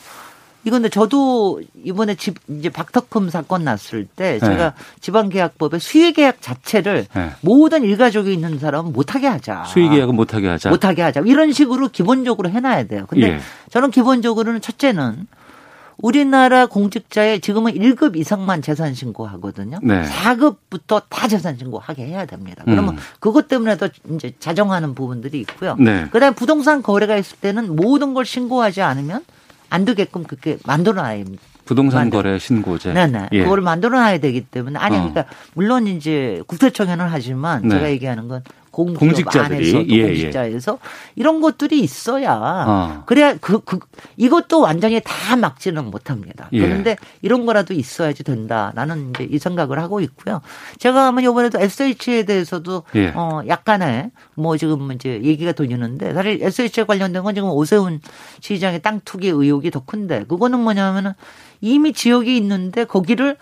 이건데 0.64 0.88
저도 0.88 1.60
이번에 1.82 2.14
집 2.14 2.36
이제 2.48 2.68
박터컴 2.68 3.30
사건 3.30 3.64
났을 3.64 4.06
때 4.06 4.38
제가 4.38 4.70
네. 4.70 4.84
지방계약법에 5.00 5.78
수의계약 5.78 6.40
자체를 6.40 7.06
네. 7.12 7.30
모든 7.40 7.82
일가족이 7.82 8.32
있는 8.32 8.58
사람은 8.58 8.92
못하게 8.92 9.26
하자. 9.26 9.64
수의계약은 9.64 10.14
못하게 10.14 10.48
하자. 10.48 10.70
못하게 10.70 11.02
하자. 11.02 11.22
이런 11.26 11.52
식으로 11.52 11.88
기본적으로 11.88 12.48
해놔야 12.50 12.84
돼요. 12.84 13.06
근데 13.08 13.34
예. 13.34 13.40
저는 13.70 13.90
기본적으로는 13.90 14.60
첫째는 14.60 15.26
우리나라 15.98 16.66
공직자의 16.66 17.40
지금은 17.40 17.74
1급 17.74 18.16
이상만 18.16 18.62
재산 18.62 18.94
신고하거든요. 18.94 19.78
네. 19.82 20.02
4급부터 20.04 21.02
다 21.08 21.28
재산 21.28 21.56
신고하게 21.56 22.06
해야 22.06 22.24
됩니다. 22.26 22.62
그러면 22.64 22.94
음. 22.94 22.98
그것 23.20 23.48
때문에도 23.48 23.88
이제 24.14 24.32
자정하는 24.38 24.94
부분들이 24.94 25.40
있고요. 25.40 25.76
네. 25.78 26.06
그다음에 26.10 26.34
부동산 26.34 26.82
거래가 26.82 27.16
있을 27.16 27.38
때는 27.38 27.76
모든 27.76 28.14
걸 28.14 28.24
신고하지 28.24 28.82
않으면 28.82 29.24
안 29.72 29.86
되게끔 29.86 30.24
그렇게 30.24 30.58
만들어놔야 30.66 31.16
됩니다. 31.24 31.42
부동산 31.64 32.02
만들. 32.02 32.22
거래 32.22 32.38
신고제. 32.38 32.92
네네. 32.92 33.28
예. 33.32 33.42
그거를 33.42 33.62
만들어놔야 33.62 34.18
되기 34.18 34.42
때문에 34.42 34.78
아니 34.78 34.96
어. 34.96 34.98
그러니까 34.98 35.24
물론 35.54 35.86
이제 35.86 36.42
국세청에는 36.46 37.06
하지만 37.08 37.62
네. 37.62 37.76
제가 37.76 37.90
얘기하는 37.90 38.28
건 38.28 38.42
공직자들이 38.72 39.86
예, 39.90 39.96
예, 39.96 40.06
공직자에서 40.06 40.72
예. 40.72 40.88
이런 41.14 41.40
것들이 41.40 41.80
있어야 41.80 42.64
어. 42.66 43.02
그래야 43.06 43.36
그, 43.36 43.60
그 43.60 43.78
이것도 44.16 44.60
완전히 44.60 45.00
다 45.04 45.36
막지는 45.36 45.90
못합니다. 45.90 46.48
예. 46.52 46.60
그런데 46.60 46.96
이런 47.20 47.44
거라도 47.44 47.74
있어야지 47.74 48.24
된다. 48.24 48.72
나는 48.74 49.10
이제 49.10 49.28
이 49.30 49.38
생각을 49.38 49.78
하고 49.78 50.00
있고요. 50.00 50.40
제가 50.78 51.08
아마 51.08 51.20
이번에도 51.20 51.60
SH에 51.60 52.24
대해서도 52.24 52.84
예. 52.96 53.12
어 53.14 53.42
약간의 53.46 54.10
뭐 54.34 54.56
지금 54.56 54.90
이제 54.92 55.20
얘기가 55.22 55.52
돌리는데 55.52 56.14
사실 56.14 56.42
SH에 56.42 56.84
관련된 56.84 57.22
건 57.22 57.34
지금 57.34 57.50
오세훈 57.50 58.00
시장의 58.40 58.80
땅 58.80 59.00
투기 59.04 59.28
의혹이 59.28 59.70
더 59.70 59.84
큰데 59.84 60.24
그거는 60.24 60.60
뭐냐면은 60.60 61.12
이미 61.60 61.92
지역이 61.92 62.36
있는데 62.38 62.84
거기를 62.84 63.36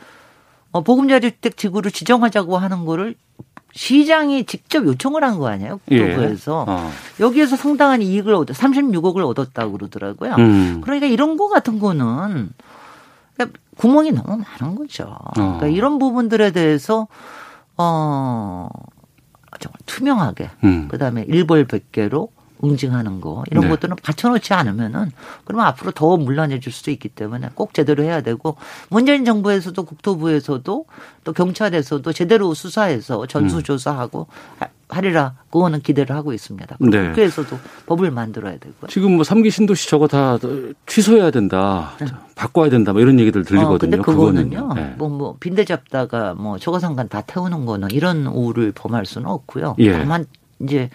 어, 0.73 0.83
보금자리주택 0.83 1.57
지구로 1.57 1.91
지정하자고 1.91 2.57
하는 2.57 2.85
거를 2.85 3.15
시장이 3.73 4.45
직접 4.45 4.85
요청을 4.85 5.23
한 5.25 5.39
거 5.39 5.49
아니에요? 5.49 5.79
국토부에서. 5.89 6.65
예. 6.69 6.73
어. 6.73 6.91
여기에서 7.21 7.57
상당한 7.57 8.03
이익을 8.03 8.35
얻어 8.35 8.53
36억을 8.53 9.25
얻었다고 9.29 9.73
그러더라고요. 9.73 10.35
음. 10.37 10.81
그러니까 10.83 11.07
이런 11.07 11.37
거 11.37 11.49
같은 11.49 11.79
거는 11.79 12.51
그러니까 13.35 13.59
구멍이 13.77 14.13
너무 14.13 14.43
많은 14.61 14.75
거죠. 14.75 15.05
어. 15.05 15.31
그러니까 15.35 15.67
이런 15.69 15.99
부분들에 15.99 16.51
대해서 16.53 17.07
어 17.77 18.69
정말 19.59 19.79
투명하게 19.87 20.51
음. 20.65 20.89
그다음에 20.89 21.25
일벌백계로 21.29 22.29
응징하는 22.65 23.21
거 23.21 23.45
이런 23.51 23.65
네. 23.65 23.71
것들은 23.71 23.97
받쳐놓지 24.03 24.55
않으면은 24.55 25.11
그러면 25.45 25.67
앞으로 25.67 25.93
더 25.93 26.17
물러내줄 26.17 26.73
수도 26.73 26.91
있기 26.91 27.09
때문에 27.09 27.51
꼭 27.55 27.75
제대로 27.75 28.03
해야 28.03 28.21
되고 28.21 28.57
문재인 28.89 29.25
정부에서도 29.25 29.83
국토부에서도 29.83 30.85
또 31.25 31.33
경찰에서도 31.33 32.13
제대로 32.13 32.55
수사해서 32.55 33.27
전수조사하고 33.27 34.27
음. 34.63 34.67
하리라 34.91 35.35
그거는 35.51 35.81
기대를 35.83 36.17
하고 36.17 36.33
있습니다. 36.33 36.77
네. 36.81 37.09
국회에서도 37.09 37.59
법을 37.87 38.11
만들어야 38.11 38.55
되고요. 38.59 38.89
지금 38.89 39.15
뭐 39.15 39.25
삼기 39.25 39.51
신도시 39.51 39.89
저거 39.89 40.09
다 40.09 40.37
취소해야 40.87 41.31
된다, 41.31 41.93
네. 42.01 42.07
바꿔야 42.35 42.71
된다, 42.71 42.93
뭐 42.93 43.01
이런 43.01 43.19
얘기들 43.21 43.45
들리거든요. 43.45 43.75
어, 43.75 43.79
근데 43.79 43.97
그거는요. 43.99 44.75
네. 44.75 44.95
뭐, 44.99 45.09
뭐 45.09 45.37
빈대 45.39 45.65
잡다가 45.65 46.35
뭐 46.35 46.59
저거상관 46.59 47.09
다 47.09 47.21
태우는 47.21 47.67
거는 47.67 47.91
이런 47.93 48.27
오를 48.27 48.73
범할 48.73 49.07
수는 49.07 49.29
없고요. 49.29 49.77
예. 49.79 49.93
다만 49.93 50.27
이제 50.61 50.91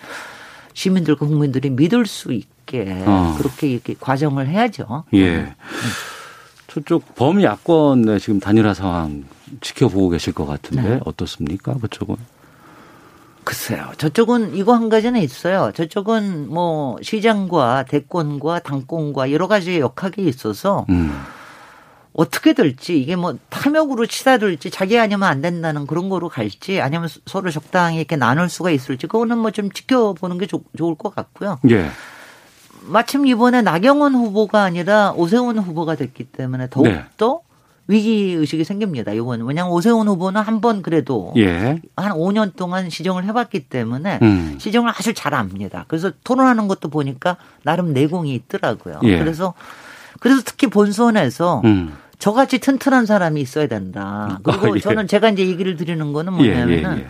시민들과 0.75 1.25
국민들이 1.25 1.71
믿을 1.71 2.05
수 2.05 2.31
있게 2.33 3.03
어. 3.07 3.35
그렇게 3.37 3.67
이렇게 3.69 3.95
과정을 3.99 4.47
해야죠. 4.47 5.05
예. 5.13 5.37
음. 5.37 5.53
저쪽 6.67 7.15
범야권의 7.15 8.19
지금 8.19 8.39
단일화 8.41 8.73
상황 8.73 9.23
지켜보고 9.61 10.09
계실 10.09 10.33
것 10.33 10.45
같은데 10.45 10.81
네. 10.81 10.99
어떻습니까? 11.05 11.73
그쪽은? 11.75 12.17
글쎄요. 13.45 13.91
저쪽은 13.97 14.55
이거 14.55 14.73
한 14.73 14.89
가지는 14.89 15.21
있어요. 15.21 15.71
저쪽은 15.73 16.49
뭐 16.49 16.97
시장과 17.01 17.85
대권과 17.87 18.59
당권과 18.59 19.31
여러 19.31 19.47
가지 19.47 19.79
역학이 19.79 20.27
있어서 20.27 20.85
음. 20.89 21.15
어떻게 22.17 22.53
될지 22.53 22.97
이게 22.99 23.15
뭐 23.15 23.37
탐욕으로 23.49 24.05
치달을지 24.05 24.69
자기 24.71 24.97
아니면 24.97 25.23
안 25.23 25.41
된다는 25.41 25.85
그런 25.85 26.07
거로 26.09 26.29
갈지 26.29 26.79
아니면 26.79 27.09
서로 27.25 27.51
적당히 27.51 27.97
이렇게 27.97 28.15
나눌 28.15 28.47
수가 28.49 28.71
있을지 28.71 29.07
그거는 29.07 29.37
뭐 29.37 29.51
좀 29.51 29.69
지켜보는 29.71 30.37
게 30.37 30.45
좋, 30.47 30.63
좋을 30.77 30.95
것 30.95 31.13
같고요. 31.13 31.59
예. 31.69 31.89
마침 32.87 33.25
이번에 33.25 33.61
나경원 33.61 34.13
후보가 34.15 34.61
아니라 34.63 35.11
오세훈 35.13 35.57
후보가 35.57 35.95
됐기 35.95 36.25
때문에 36.25 36.69
더욱더 36.69 37.41
네. 37.41 37.45
위기 37.87 38.33
의식이 38.33 38.63
생깁니다. 38.63 39.11
이번 39.13 39.41
왜냐하면 39.45 39.73
오세훈 39.73 40.07
후보는 40.07 40.41
한 40.41 40.61
번 40.61 40.81
그래도 40.81 41.33
예. 41.37 41.81
한 41.95 42.11
5년 42.13 42.55
동안 42.55 42.89
시정을 42.89 43.25
해봤기 43.25 43.67
때문에 43.69 44.19
음. 44.21 44.57
시정을 44.59 44.89
아주 44.89 45.13
잘 45.13 45.33
압니다. 45.33 45.85
그래서 45.87 46.11
토론하는 46.23 46.67
것도 46.67 46.89
보니까 46.89 47.37
나름 47.63 47.93
내공이 47.93 48.33
있더라고요. 48.35 49.01
예. 49.03 49.19
그래서 49.19 49.53
그래서 50.19 50.41
특히 50.45 50.67
본선에서 50.67 51.61
음. 51.65 51.93
저같이 52.19 52.59
튼튼한 52.59 53.05
사람이 53.05 53.41
있어야 53.41 53.67
된다. 53.67 54.39
그리고 54.43 54.67
어, 54.67 54.75
예. 54.75 54.79
저는 54.79 55.07
제가 55.07 55.29
이제 55.29 55.45
얘기를 55.45 55.75
드리는 55.75 56.13
거는 56.13 56.33
뭐냐면은 56.33 56.97
예, 56.97 57.01
예, 57.01 57.03
예, 57.03 57.07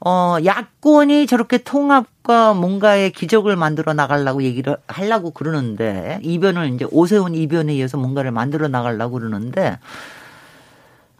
어, 0.00 0.36
야권이 0.44 1.26
저렇게 1.26 1.58
통합과 1.58 2.54
뭔가의 2.54 3.10
기적을 3.12 3.56
만들어 3.56 3.94
나가려고 3.94 4.42
얘기를 4.42 4.76
하려고 4.86 5.32
그러는데 5.32 6.20
이변을 6.22 6.74
이제 6.74 6.86
오세훈 6.90 7.34
이변에 7.34 7.72
의해서 7.72 7.96
뭔가를 7.96 8.30
만들어 8.30 8.68
나가려고 8.68 9.18
그러는데 9.18 9.78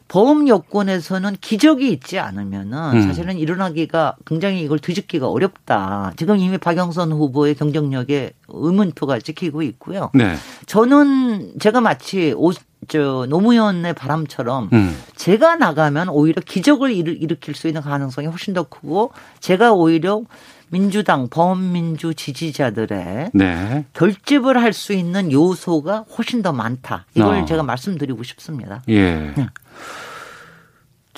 보험 0.07 0.49
여권에서는 0.49 1.37
기적이 1.41 1.91
있지 1.91 2.19
않으면은 2.19 2.95
음. 2.95 3.03
사실은 3.03 3.37
일어나기가 3.37 4.17
굉장히 4.25 4.63
이걸 4.63 4.79
뒤집기가 4.79 5.29
어렵다. 5.29 6.13
지금 6.17 6.39
이미 6.39 6.57
박영선 6.57 7.13
후보의 7.13 7.55
경쟁력에 7.55 8.33
의문표가 8.49 9.19
찍히고 9.19 9.63
있고요. 9.63 10.11
네. 10.15 10.35
저는 10.65 11.59
제가 11.61 11.83
마치 11.83 12.33
오, 12.37 12.53
저 12.89 13.27
노무현의 13.29 13.95
바람처럼 13.95 14.71
음. 14.73 14.97
제가 15.15 15.57
나가면 15.57 16.09
오히려 16.09 16.41
기적을 16.45 16.93
일으킬 16.93 17.55
수 17.55 17.69
있는 17.69 17.83
가능성이 17.83 18.27
훨씬 18.27 18.55
더 18.55 18.63
크고 18.65 19.13
제가 19.41 19.73
오히려 19.73 20.23
민주당 20.71 21.29
범민주 21.29 22.15
지지자들의 22.15 23.31
네. 23.33 23.85
결집을 23.95 24.61
할 24.61 24.73
수 24.73 24.93
있는 24.93 25.33
요소가 25.33 26.05
훨씬 26.17 26.43
더 26.43 26.53
많다. 26.53 27.07
이걸 27.15 27.39
어. 27.39 27.45
제가 27.47 27.63
말씀드리고 27.63 28.23
싶습니다. 28.23 28.83
예. 28.89 29.33
네. 29.35 29.49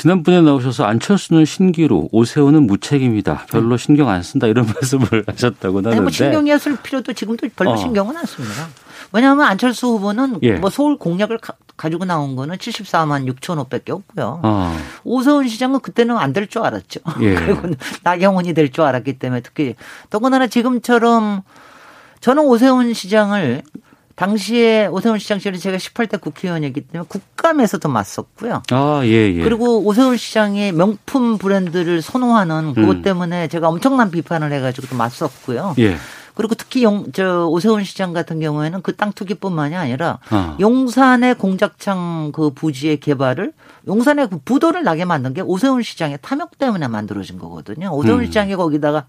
지난번에 0.01 0.41
나오셔서 0.41 0.85
안철수는 0.85 1.45
신기루, 1.45 2.09
오세훈은 2.11 2.67
무책임이다. 2.67 3.47
별로 3.51 3.77
네. 3.77 3.85
신경 3.85 4.09
안 4.09 4.23
쓴다 4.23 4.47
이런 4.47 4.65
말씀을 4.73 5.25
하셨다고 5.27 5.79
하는데. 5.79 5.91
아니, 5.91 6.01
뭐 6.01 6.11
신경이 6.11 6.59
쓸 6.59 6.77
필요도 6.77 7.13
지금도 7.13 7.47
별로 7.55 7.73
어. 7.73 7.77
신경은 7.77 8.17
안 8.17 8.25
씁니다. 8.25 8.67
왜냐하면 9.13 9.45
안철수 9.47 9.89
후보는 9.89 10.39
예. 10.43 10.53
뭐 10.55 10.71
서울 10.71 10.97
공약을 10.97 11.39
가 11.77 11.91
지고 11.91 12.07
나온 12.07 12.35
거는 12.35 12.57
74만 12.57 13.31
6천5백개 13.31 13.91
없고요. 13.91 14.41
어. 14.43 14.77
오세훈 15.05 15.49
시장은 15.49 15.81
그때는 15.81 16.17
안 16.17 16.33
될 16.33 16.47
줄 16.47 16.63
알았죠. 16.63 17.01
예. 17.21 17.35
그리고 17.35 17.69
나경원이 18.03 18.55
될 18.55 18.71
줄 18.71 18.85
알았기 18.85 19.19
때문에 19.19 19.43
특히 19.43 19.75
더군다나 20.09 20.47
지금처럼 20.47 21.43
저는 22.21 22.43
오세훈 22.45 22.95
시장을 22.95 23.63
당시에 24.21 24.87
오세훈 24.89 25.19
시장 25.19 25.39
시절에 25.39 25.57
제가 25.57 25.79
18대 25.79 26.21
국회의원이기 26.21 26.83
때문에 26.83 27.09
국감에서도 27.09 27.89
맞섰고요. 27.89 28.63
아, 28.71 29.01
예, 29.05 29.09
예. 29.09 29.43
그리고 29.43 29.83
오세훈 29.87 30.19
시장의 30.19 30.73
명품 30.73 31.39
브랜드를 31.39 32.03
선호하는 32.03 32.75
그것 32.75 32.97
음. 32.97 33.03
때문에 33.03 33.49
제가 33.49 33.69
엄청난 33.69 34.11
비판을 34.11 34.53
해가지고 34.53 34.89
또 34.89 34.97
맞섰고요. 34.97 35.75
예. 35.79 35.97
그리고 36.35 36.55
특히 36.55 36.83
용, 36.83 37.11
저 37.13 37.47
오세훈 37.47 37.83
시장 37.85 38.13
같은 38.13 38.41
경우에는 38.41 38.83
그 38.83 38.95
땅 38.95 39.13
투기뿐만이 39.13 39.75
아니라 39.75 40.19
어. 40.31 40.57
용산의 40.61 41.37
공작창 41.37 42.31
그 42.35 42.51
부지의 42.51 43.01
개발을 43.01 43.55
용산의 43.87 44.29
그 44.29 44.39
부도를 44.45 44.85
나게 44.85 45.07
만든 45.07 45.33
게 45.33 45.41
오세훈 45.41 45.83
시장의 45.83 46.19
탐욕 46.21 46.59
때문에 46.59 46.89
만들어진 46.89 47.39
거거든요. 47.39 47.91
오세훈 47.95 48.21
음. 48.21 48.27
시장이 48.27 48.55
거기다가 48.57 49.07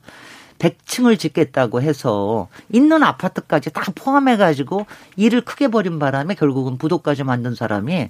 100층을 0.61 1.17
짓겠다고 1.17 1.81
해서 1.81 2.47
있는 2.71 3.01
아파트까지 3.03 3.71
다 3.71 3.83
포함해 3.95 4.37
가지고 4.37 4.85
일을 5.15 5.41
크게 5.41 5.69
벌인 5.69 5.97
바람에 5.97 6.35
결국은 6.35 6.77
부도까지 6.77 7.23
만든 7.23 7.55
사람이 7.55 8.09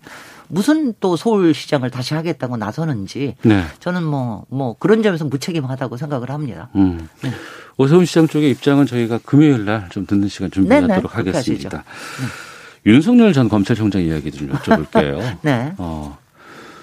무슨 0.49 0.93
또 0.99 1.15
서울시장을 1.15 1.89
다시 1.91 2.13
하겠다고 2.13 2.57
나서는지 2.57 3.35
네. 3.43 3.63
저는 3.79 4.03
뭐뭐 4.03 4.45
뭐 4.49 4.75
그런 4.77 5.01
점에서 5.01 5.23
무책임하다고 5.25 5.95
생각을 5.95 6.29
합니다. 6.29 6.69
음. 6.75 7.07
네. 7.23 7.31
오세훈 7.77 8.03
시장 8.05 8.27
쪽의 8.27 8.51
입장은 8.51 8.85
저희가 8.85 9.19
금요일 9.23 9.63
날 9.65 9.87
좀 9.89 10.05
듣는 10.05 10.27
시간 10.27 10.51
준비하도록. 10.51 11.17
하겠습니다. 11.17 11.77
네. 11.77 12.91
윤석열 12.91 13.33
전 13.33 13.47
검찰총장 13.49 14.01
이야기 14.01 14.31
좀 14.31 14.49
여쭤볼게요. 14.49 15.37
네. 15.41 15.73
어, 15.77 16.17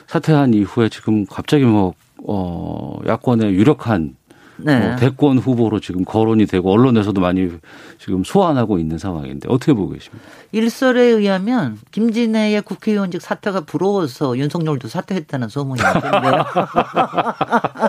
사퇴한 0.06 0.54
이후에 0.54 0.88
지금 0.88 1.26
갑자기 1.26 1.64
뭐 1.64 1.94
어, 2.26 2.98
야권의 3.06 3.54
유력한 3.54 4.16
네. 4.58 4.80
뭐 4.80 4.96
대권 4.96 5.38
후보로 5.38 5.80
지금 5.80 6.04
거론이 6.04 6.46
되고 6.46 6.70
언론에서도 6.72 7.20
많이 7.20 7.50
지금 7.98 8.24
소환하고 8.24 8.78
있는 8.78 8.98
상황인데 8.98 9.48
어떻게 9.50 9.72
보고 9.72 9.92
계십니까? 9.92 10.26
일설에 10.52 11.02
의하면 11.02 11.78
김진애의 11.90 12.62
국회의원직 12.62 13.22
사퇴가 13.22 13.62
부러워서 13.62 14.36
윤석열도 14.36 14.88
사퇴했다는 14.88 15.48
소문이 15.48 15.80
있는데요. 15.80 16.44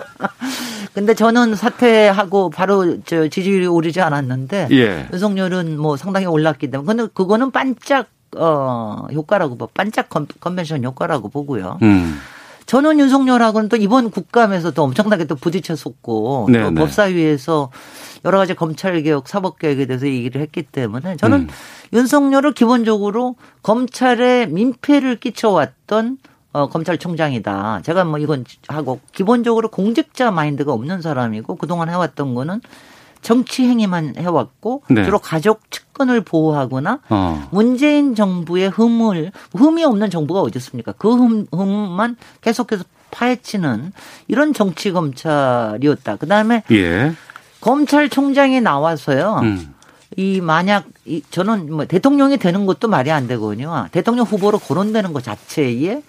근데 0.94 1.14
저는 1.14 1.54
사퇴하고 1.54 2.50
바로 2.50 3.00
저 3.04 3.28
지지율이 3.28 3.66
오르지 3.66 4.00
않았는데 4.00 4.68
예. 4.72 5.08
윤석열은 5.12 5.78
뭐 5.78 5.96
상당히 5.96 6.26
올랐기 6.26 6.70
때문에 6.70 6.86
근데 6.86 7.10
그거는 7.14 7.50
반짝 7.50 8.08
어 8.36 9.06
효과라고 9.12 9.56
봐. 9.56 9.66
반짝 9.74 10.08
컨벤션 10.40 10.84
효과라고 10.84 11.28
보고요. 11.28 11.78
음. 11.82 12.18
저는 12.70 13.00
윤석열하고는 13.00 13.68
또 13.68 13.76
이번 13.76 14.12
국감에서도 14.12 14.80
엄청나게 14.80 15.24
또 15.24 15.34
부딪혔었고 15.34 16.46
네, 16.52 16.62
또 16.62 16.70
네. 16.70 16.80
법사위에서 16.80 17.72
여러 18.24 18.38
가지 18.38 18.54
검찰 18.54 19.02
개혁, 19.02 19.26
사법 19.26 19.58
개혁에 19.58 19.86
대해서 19.86 20.06
얘기를 20.06 20.40
했기 20.40 20.62
때문에 20.62 21.16
저는 21.16 21.40
음. 21.40 21.48
윤석열을 21.92 22.52
기본적으로 22.52 23.34
검찰에 23.64 24.46
민폐를 24.46 25.18
끼쳐왔던 25.18 26.18
어, 26.52 26.68
검찰총장이다. 26.68 27.80
제가 27.82 28.04
뭐 28.04 28.20
이건 28.20 28.44
하고 28.68 29.00
기본적으로 29.10 29.66
공직자 29.68 30.30
마인드가 30.30 30.72
없는 30.72 31.02
사람이고 31.02 31.56
그동안 31.56 31.88
해왔던 31.88 32.36
거는 32.36 32.60
정치 33.20 33.64
행위만 33.64 34.14
해왔고 34.16 34.84
네. 34.90 35.04
주로 35.04 35.18
가족 35.18 35.68
측 35.72 35.89
근을 36.00 36.22
보호하거나 36.22 37.00
어. 37.10 37.48
문재인 37.50 38.14
정부의 38.14 38.70
흠을 38.70 39.32
흠이 39.52 39.84
없는 39.84 40.08
정부가 40.08 40.40
어디 40.40 40.58
있습니까? 40.58 40.92
그 40.92 41.12
흠, 41.12 41.46
흠만 41.52 42.16
계속해서 42.40 42.84
파헤치는 43.10 43.92
이런 44.28 44.54
정치 44.54 44.92
검찰이었다. 44.92 46.16
그 46.16 46.26
다음에 46.26 46.62
예. 46.70 47.12
검찰총장이 47.60 48.62
나와서요. 48.62 49.40
음. 49.42 49.74
이 50.16 50.40
만약 50.40 50.86
이 51.04 51.22
저는 51.30 51.70
뭐 51.70 51.84
대통령이 51.84 52.38
되는 52.38 52.64
것도 52.64 52.88
말이 52.88 53.10
안 53.10 53.28
되거든요. 53.28 53.88
대통령 53.92 54.24
후보로 54.24 54.58
거론되는 54.58 55.12
것 55.12 55.22
자체에 55.22 56.02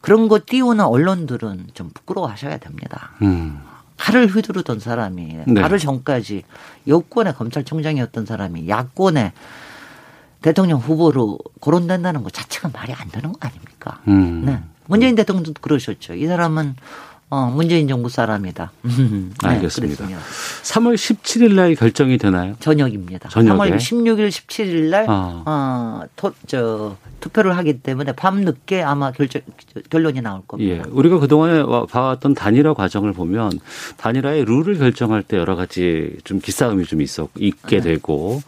그런 0.00 0.28
거 0.28 0.38
띄우는 0.46 0.84
언론들은 0.84 1.66
좀 1.74 1.90
부끄러워하셔야 1.92 2.58
됩니다. 2.58 3.10
음. 3.22 3.58
칼을 3.98 4.28
휘두르던 4.28 4.80
사람이 4.80 5.38
네. 5.46 5.60
바로 5.60 5.76
전까지 5.76 6.44
여권의 6.86 7.34
검찰총장이었던 7.34 8.24
사람이 8.24 8.68
야권의 8.68 9.32
대통령 10.40 10.78
후보로 10.78 11.38
거론된다는 11.60 12.22
것 12.22 12.32
자체가 12.32 12.70
말이 12.72 12.92
안 12.92 13.10
되는 13.10 13.32
거 13.32 13.38
아닙니까? 13.40 14.00
음. 14.08 14.44
네. 14.46 14.62
문재인 14.86 15.14
대통령도 15.16 15.52
그러셨죠. 15.60 16.14
이 16.14 16.26
사람은 16.26 16.76
어, 17.30 17.50
문재인 17.54 17.86
정부 17.88 18.08
사람이다. 18.08 18.72
네, 18.82 18.90
알겠습니다. 19.42 20.06
그랬습니다. 20.06 20.18
3월 20.62 20.94
17일 20.94 21.54
날 21.54 21.74
결정이 21.74 22.16
되나요? 22.16 22.54
저녁입니다. 22.58 23.28
저녁에? 23.28 23.70
3월 23.70 23.76
16일, 23.76 24.28
17일 24.28 24.88
날 24.88 25.06
어. 25.08 25.42
어, 25.44 26.02
토, 26.16 26.32
저, 26.46 26.96
투표를 27.20 27.56
하기 27.58 27.80
때문에 27.80 28.12
밤늦게 28.12 28.82
아마 28.82 29.12
결정, 29.12 29.42
결론이 29.90 30.22
나올 30.22 30.40
겁니다. 30.46 30.76
예. 30.76 30.82
우리가 30.90 31.18
그동안에 31.18 31.64
봐왔던 31.90 32.34
단일화 32.34 32.74
과정을 32.74 33.12
보면 33.12 33.60
단일화의 33.98 34.44
룰을 34.44 34.78
결정할 34.78 35.22
때 35.22 35.36
여러 35.36 35.56
가지 35.56 36.16
좀 36.24 36.40
기싸움이 36.40 36.84
좀 36.84 37.02
있었, 37.02 37.28
있게 37.38 37.80
네. 37.80 37.92
되고 37.92 38.40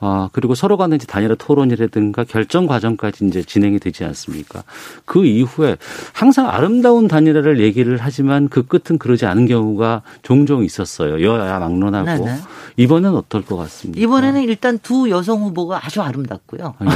아, 0.00 0.30
그리고 0.32 0.54
서로 0.54 0.76
간에 0.76 0.96
이제 0.96 1.06
단일화 1.06 1.34
토론이라든가 1.36 2.24
결정 2.24 2.66
과정까지 2.66 3.26
이제 3.26 3.42
진행이 3.42 3.78
되지 3.78 4.04
않습니까? 4.04 4.64
그 5.04 5.26
이후에 5.26 5.76
항상 6.12 6.48
아름다운 6.48 7.06
단일화를 7.06 7.60
얘기를 7.60 7.98
하지만 8.00 8.48
그 8.48 8.66
끝은 8.66 8.98
그러지 8.98 9.26
않은 9.26 9.46
경우가 9.46 10.02
종종 10.22 10.64
있었어요. 10.64 11.22
여야 11.22 11.58
막론하고. 11.58 12.24
네네. 12.24 12.40
이번엔 12.76 13.14
어떨 13.14 13.42
것 13.44 13.56
같습니까? 13.56 14.00
이번에는 14.00 14.42
일단 14.42 14.78
두 14.78 15.10
여성 15.10 15.42
후보가 15.42 15.84
아주 15.84 16.00
아름답고요. 16.00 16.74
아, 16.78 16.86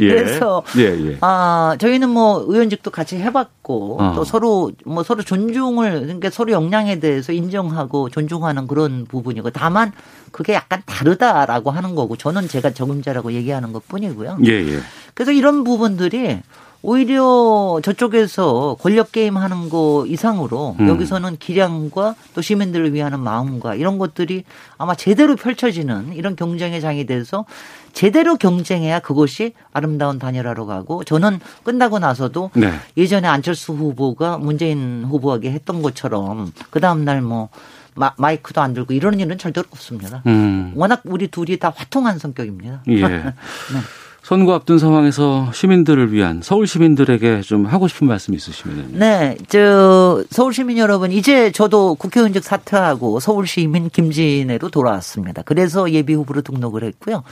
예. 0.00 0.06
예. 0.06 0.08
그래서 0.08 0.62
예, 0.76 0.82
예. 0.82 1.18
아, 1.20 1.76
저희는 1.80 2.08
뭐 2.08 2.44
의원직도 2.46 2.92
같이 2.92 3.16
해봤고 3.16 4.00
어. 4.00 4.12
또 4.14 4.24
서로 4.24 4.70
뭐 4.84 5.02
서로 5.02 5.22
존중을 5.22 6.02
그러니까 6.02 6.30
서로 6.30 6.52
역량에 6.52 7.00
대해서 7.00 7.32
인정하고 7.32 8.10
존중하는 8.10 8.66
그런 8.68 9.06
부분이고 9.06 9.50
다만 9.50 9.92
그게 10.32 10.54
약간 10.54 10.82
다르다라고 10.86 11.70
하는 11.70 11.94
거고 11.94 12.16
저는 12.16 12.48
제가 12.48 12.70
적응자라고 12.72 13.32
얘기하는 13.32 13.72
것 13.72 13.86
뿐이고요. 13.88 14.38
예, 14.46 14.52
예. 14.52 14.80
그래서 15.14 15.32
이런 15.32 15.64
부분들이 15.64 16.40
오히려 16.82 17.78
저쪽에서 17.82 18.76
권력 18.80 19.12
게임 19.12 19.36
하는 19.36 19.68
거 19.68 20.04
이상으로 20.06 20.76
음. 20.80 20.88
여기서는 20.88 21.36
기량과 21.36 22.14
또 22.34 22.40
시민들을 22.40 22.94
위하는 22.94 23.20
마음과 23.20 23.74
이런 23.74 23.98
것들이 23.98 24.44
아마 24.78 24.94
제대로 24.94 25.36
펼쳐지는 25.36 26.14
이런 26.14 26.36
경쟁의 26.36 26.80
장이 26.80 27.04
돼서 27.04 27.44
제대로 27.92 28.36
경쟁해야 28.36 29.00
그것이 29.00 29.52
아름다운 29.72 30.18
단일화로 30.18 30.64
가고 30.64 31.04
저는 31.04 31.40
끝나고 31.64 31.98
나서도 31.98 32.50
네. 32.54 32.72
예전에 32.96 33.28
안철수 33.28 33.74
후보가 33.74 34.38
문재인 34.38 35.04
후보에게 35.04 35.50
했던 35.50 35.82
것처럼 35.82 36.52
그 36.70 36.80
다음날 36.80 37.20
뭐 37.20 37.50
마, 37.94 38.32
이크도안 38.32 38.74
들고 38.74 38.94
이러는 38.94 39.20
일은 39.20 39.38
절대로 39.38 39.66
없습니다. 39.70 40.22
음. 40.26 40.72
워낙 40.74 41.02
우리 41.04 41.28
둘이 41.28 41.58
다 41.58 41.72
화통한 41.74 42.18
성격입니다. 42.18 42.82
예. 42.88 43.00
네. 43.08 43.32
선거 44.22 44.54
앞둔 44.54 44.78
상황에서 44.78 45.50
시민들을 45.52 46.12
위한 46.12 46.40
서울 46.42 46.66
시민들에게 46.66 47.40
좀 47.40 47.66
하고 47.66 47.88
싶은 47.88 48.06
말씀 48.06 48.32
있으시면 48.34 48.92
네, 48.92 49.36
저 49.48 50.22
서울 50.30 50.54
시민 50.54 50.78
여러분 50.78 51.10
이제 51.10 51.50
저도 51.50 51.96
국회의원직 51.96 52.44
사퇴하고 52.44 53.18
서울 53.18 53.46
시민 53.46 53.88
김진애로 53.88 54.68
돌아왔습니다. 54.68 55.42
그래서 55.42 55.90
예비 55.90 56.14
후보로 56.14 56.42
등록을 56.42 56.84
했고요. 56.84 57.24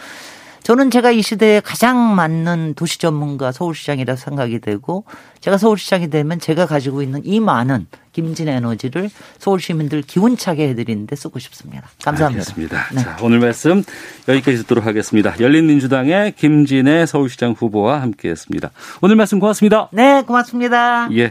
저는 0.68 0.90
제가 0.90 1.12
이 1.12 1.22
시대에 1.22 1.60
가장 1.60 2.14
맞는 2.14 2.74
도시 2.74 2.98
전문가 2.98 3.52
서울시장이라 3.52 4.16
생각이 4.16 4.58
되고 4.58 5.06
제가 5.40 5.56
서울시장이 5.56 6.10
되면 6.10 6.38
제가 6.38 6.66
가지고 6.66 7.00
있는 7.00 7.22
이 7.24 7.40
많은 7.40 7.86
김진 8.12 8.48
에너지를 8.48 9.08
서울 9.38 9.60
시민들 9.60 10.02
기운차게 10.02 10.68
해드리는데 10.68 11.16
쓰고 11.16 11.38
싶습니다. 11.38 11.88
감사합니다. 12.04 12.42
알겠습니다. 12.42 12.88
네. 12.92 13.00
자, 13.00 13.16
오늘 13.22 13.38
말씀 13.38 13.82
여기까지 14.28 14.58
듣도록 14.58 14.84
하겠습니다. 14.84 15.34
열린민주당의 15.40 16.32
김진애 16.32 17.06
서울시장 17.06 17.52
후보와 17.52 18.02
함께했습니다. 18.02 18.70
오늘 19.00 19.16
말씀 19.16 19.38
고맙습니다. 19.38 19.88
네, 19.92 20.20
고맙습니다. 20.20 21.08
예. 21.12 21.30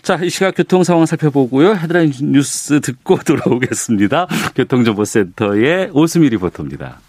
자, 0.00 0.16
이 0.16 0.30
시각 0.30 0.54
교통 0.54 0.82
상황 0.82 1.04
살펴보고요. 1.04 1.74
헤드라인 1.74 2.10
뉴스 2.22 2.80
듣고 2.80 3.18
돌아오겠습니다. 3.22 4.28
교통정보센터의 4.54 5.90
오수미 5.92 6.30
리포터입니다. 6.30 7.00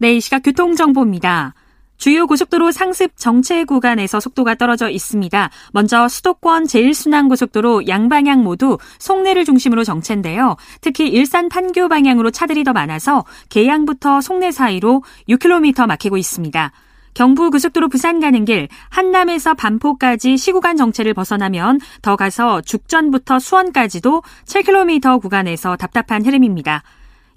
네, 0.00 0.14
이 0.14 0.20
시각 0.20 0.44
교통정보입니다. 0.44 1.54
주요 1.96 2.28
고속도로 2.28 2.70
상습 2.70 3.16
정체 3.16 3.64
구간에서 3.64 4.20
속도가 4.20 4.54
떨어져 4.54 4.88
있습니다. 4.88 5.50
먼저 5.72 6.08
수도권 6.08 6.66
제1순환고속도로 6.66 7.88
양방향 7.88 8.44
모두 8.44 8.78
송내를 9.00 9.44
중심으로 9.44 9.82
정체인데요. 9.82 10.56
특히 10.80 11.08
일산 11.08 11.48
판교 11.48 11.88
방향으로 11.88 12.30
차들이 12.30 12.62
더 12.62 12.72
많아서 12.72 13.24
계양부터 13.48 14.20
송내 14.20 14.52
사이로 14.52 15.02
6km 15.28 15.88
막히고 15.88 16.16
있습니다. 16.16 16.70
경부 17.14 17.50
고속도로 17.50 17.88
부산 17.88 18.20
가는 18.20 18.44
길 18.44 18.68
한남에서 18.90 19.54
반포까지 19.54 20.36
시구간 20.36 20.76
정체를 20.76 21.14
벗어나면 21.14 21.80
더 22.02 22.14
가서 22.14 22.60
죽전부터 22.60 23.40
수원까지도 23.40 24.22
7km 24.46 25.20
구간에서 25.20 25.74
답답한 25.74 26.24
흐름입니다. 26.24 26.84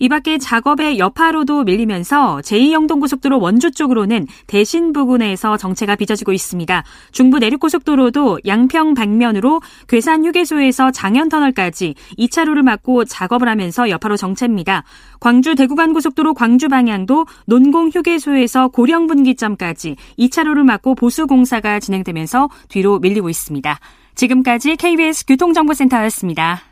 이 0.01 0.09
밖에 0.09 0.39
작업의 0.39 0.97
여파로도 0.97 1.63
밀리면서 1.63 2.41
제2영동고속도로 2.43 3.39
원주 3.39 3.69
쪽으로는 3.69 4.25
대신 4.47 4.93
부근에서 4.93 5.57
정체가 5.57 5.95
빚어지고 5.95 6.33
있습니다. 6.33 6.83
중부 7.11 7.37
내륙고속도로도 7.37 8.39
양평 8.47 8.95
방면으로 8.95 9.61
괴산 9.87 10.25
휴게소에서 10.25 10.89
장현터널까지 10.89 11.93
2차로를 12.17 12.63
막고 12.63 13.05
작업을 13.05 13.47
하면서 13.47 13.91
여파로 13.91 14.17
정체입니다. 14.17 14.85
광주 15.19 15.53
대구간 15.53 15.93
고속도로 15.93 16.33
광주 16.33 16.67
방향도 16.67 17.27
논공 17.45 17.91
휴게소에서 17.93 18.69
고령 18.69 19.05
분기점까지 19.05 19.97
2차로를 20.17 20.63
막고 20.63 20.95
보수 20.95 21.27
공사가 21.27 21.79
진행되면서 21.79 22.49
뒤로 22.69 22.97
밀리고 22.97 23.29
있습니다. 23.29 23.77
지금까지 24.15 24.77
KBS 24.77 25.27
교통정보센터였습니다. 25.27 26.70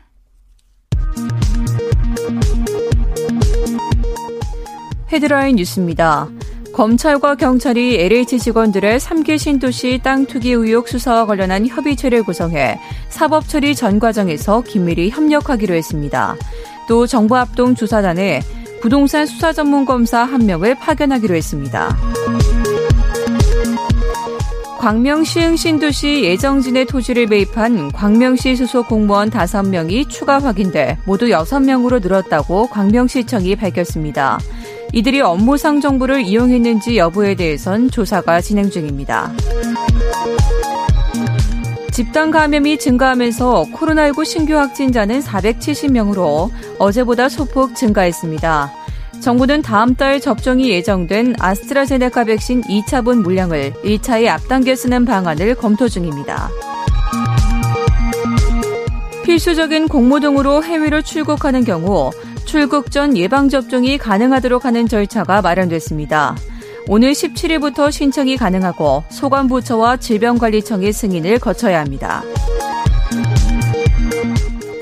헤드라인 5.12 5.56
뉴스입니다. 5.56 6.28
검찰과 6.72 7.34
경찰이 7.34 7.96
LH 7.96 8.38
직원들의 8.38 9.00
3기 9.00 9.38
신도시 9.38 10.00
땅 10.04 10.24
투기 10.26 10.52
의혹 10.52 10.88
수사와 10.88 11.26
관련한 11.26 11.66
협의체를 11.66 12.22
구성해 12.22 12.78
사법 13.08 13.48
처리 13.48 13.74
전 13.74 13.98
과정에서 13.98 14.62
긴밀히 14.62 15.10
협력하기로 15.10 15.74
했습니다. 15.74 16.36
또 16.88 17.06
정부 17.06 17.36
합동 17.36 17.74
조사단에 17.74 18.40
부동산 18.80 19.26
수사 19.26 19.52
전문 19.52 19.84
검사 19.84 20.22
한 20.22 20.46
명을 20.46 20.76
파견하기로 20.76 21.34
했습니다. 21.34 21.96
광명시 24.78 25.58
신도시 25.58 26.24
예정진의 26.24 26.86
토지를 26.86 27.26
매입한 27.26 27.92
광명시 27.92 28.56
소속 28.56 28.88
공무원 28.88 29.28
5명이 29.28 30.08
추가 30.08 30.38
확인돼 30.38 30.96
모두 31.04 31.26
6명으로 31.26 32.00
늘었다고 32.00 32.68
광명시청이 32.68 33.56
밝혔습니다. 33.56 34.38
이들이 34.92 35.20
업무상 35.20 35.80
정보를 35.80 36.22
이용했는지 36.22 36.96
여부에 36.96 37.34
대해선 37.34 37.90
조사가 37.90 38.40
진행 38.40 38.70
중입니다. 38.70 39.32
집단 41.92 42.30
감염이 42.30 42.78
증가하면서 42.78 43.66
코로나19 43.74 44.24
신규 44.24 44.54
확진자는 44.54 45.20
470명으로 45.20 46.50
어제보다 46.78 47.28
소폭 47.28 47.74
증가했습니다. 47.76 48.72
정부는 49.20 49.60
다음 49.62 49.94
달 49.94 50.18
접종이 50.18 50.70
예정된 50.70 51.34
아스트라제네카 51.38 52.24
백신 52.24 52.62
2차분 52.62 53.22
물량을 53.22 53.74
1차에 53.84 54.28
앞당겨 54.28 54.74
쓰는 54.74 55.04
방안을 55.04 55.56
검토 55.56 55.88
중입니다. 55.88 56.48
필수적인 59.24 59.88
공모 59.88 60.20
등으로 60.20 60.64
해외로 60.64 61.02
출국하는 61.02 61.64
경우 61.64 62.10
출국 62.44 62.90
전 62.90 63.16
예방접종이 63.16 63.98
가능하도록 63.98 64.64
하는 64.64 64.88
절차가 64.88 65.42
마련됐습니다. 65.42 66.36
오늘 66.88 67.12
17일부터 67.12 67.92
신청이 67.92 68.36
가능하고 68.36 69.04
소관부처와 69.10 69.98
질병관리청의 69.98 70.92
승인을 70.92 71.38
거쳐야 71.38 71.80
합니다. 71.80 72.22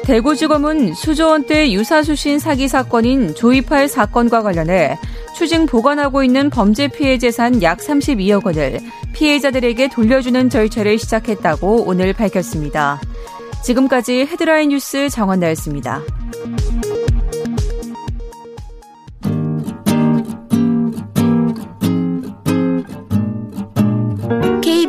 대구지검은 0.05 0.94
수조원대 0.94 1.71
유사수신 1.71 2.38
사기 2.38 2.66
사건인 2.66 3.35
조이팔 3.35 3.88
사건과 3.88 4.42
관련해 4.42 4.99
추징 5.37 5.66
보관하고 5.66 6.25
있는 6.25 6.49
범죄 6.49 6.88
피해 6.88 7.18
재산 7.18 7.62
약 7.62 7.79
32억 7.79 8.47
원을 8.47 8.81
피해자들에게 9.12 9.88
돌려주는 9.88 10.49
절차를 10.49 10.99
시작했다고 10.99 11.85
오늘 11.87 12.14
밝혔습니다. 12.14 13.03
지금까지 13.62 14.21
헤드라인 14.21 14.71
뉴스 14.71 15.11
정원나였습니다. 15.11 16.01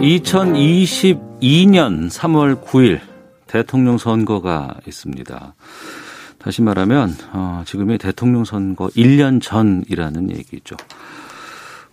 네, 0.00 0.18
2022년 0.18 2.10
3월 2.10 2.62
9일 2.62 3.00
대통령 3.46 3.98
선거가 3.98 4.74
있습니다. 4.86 5.54
다시 6.38 6.62
말하면 6.62 7.14
어, 7.32 7.62
지금이 7.66 7.98
대통령 7.98 8.44
선거 8.44 8.88
1년 8.88 9.40
전이라는 9.42 10.30
얘기죠. 10.30 10.76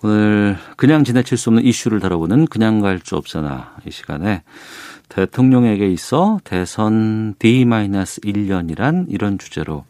오늘 0.03 0.57
그냥 0.75 1.03
지나칠 1.03 1.37
수 1.37 1.49
없는 1.49 1.63
이슈를 1.63 1.99
다뤄보는 1.99 2.47
그냥 2.47 2.81
갈 2.81 2.99
수 3.03 3.15
없으나 3.15 3.75
이 3.87 3.91
시간에 3.91 4.43
대통령에게 5.09 5.89
있어 5.91 6.39
대선 6.43 7.35
D-1년이란 7.39 9.05
이런 9.09 9.37
주제로 9.37 9.85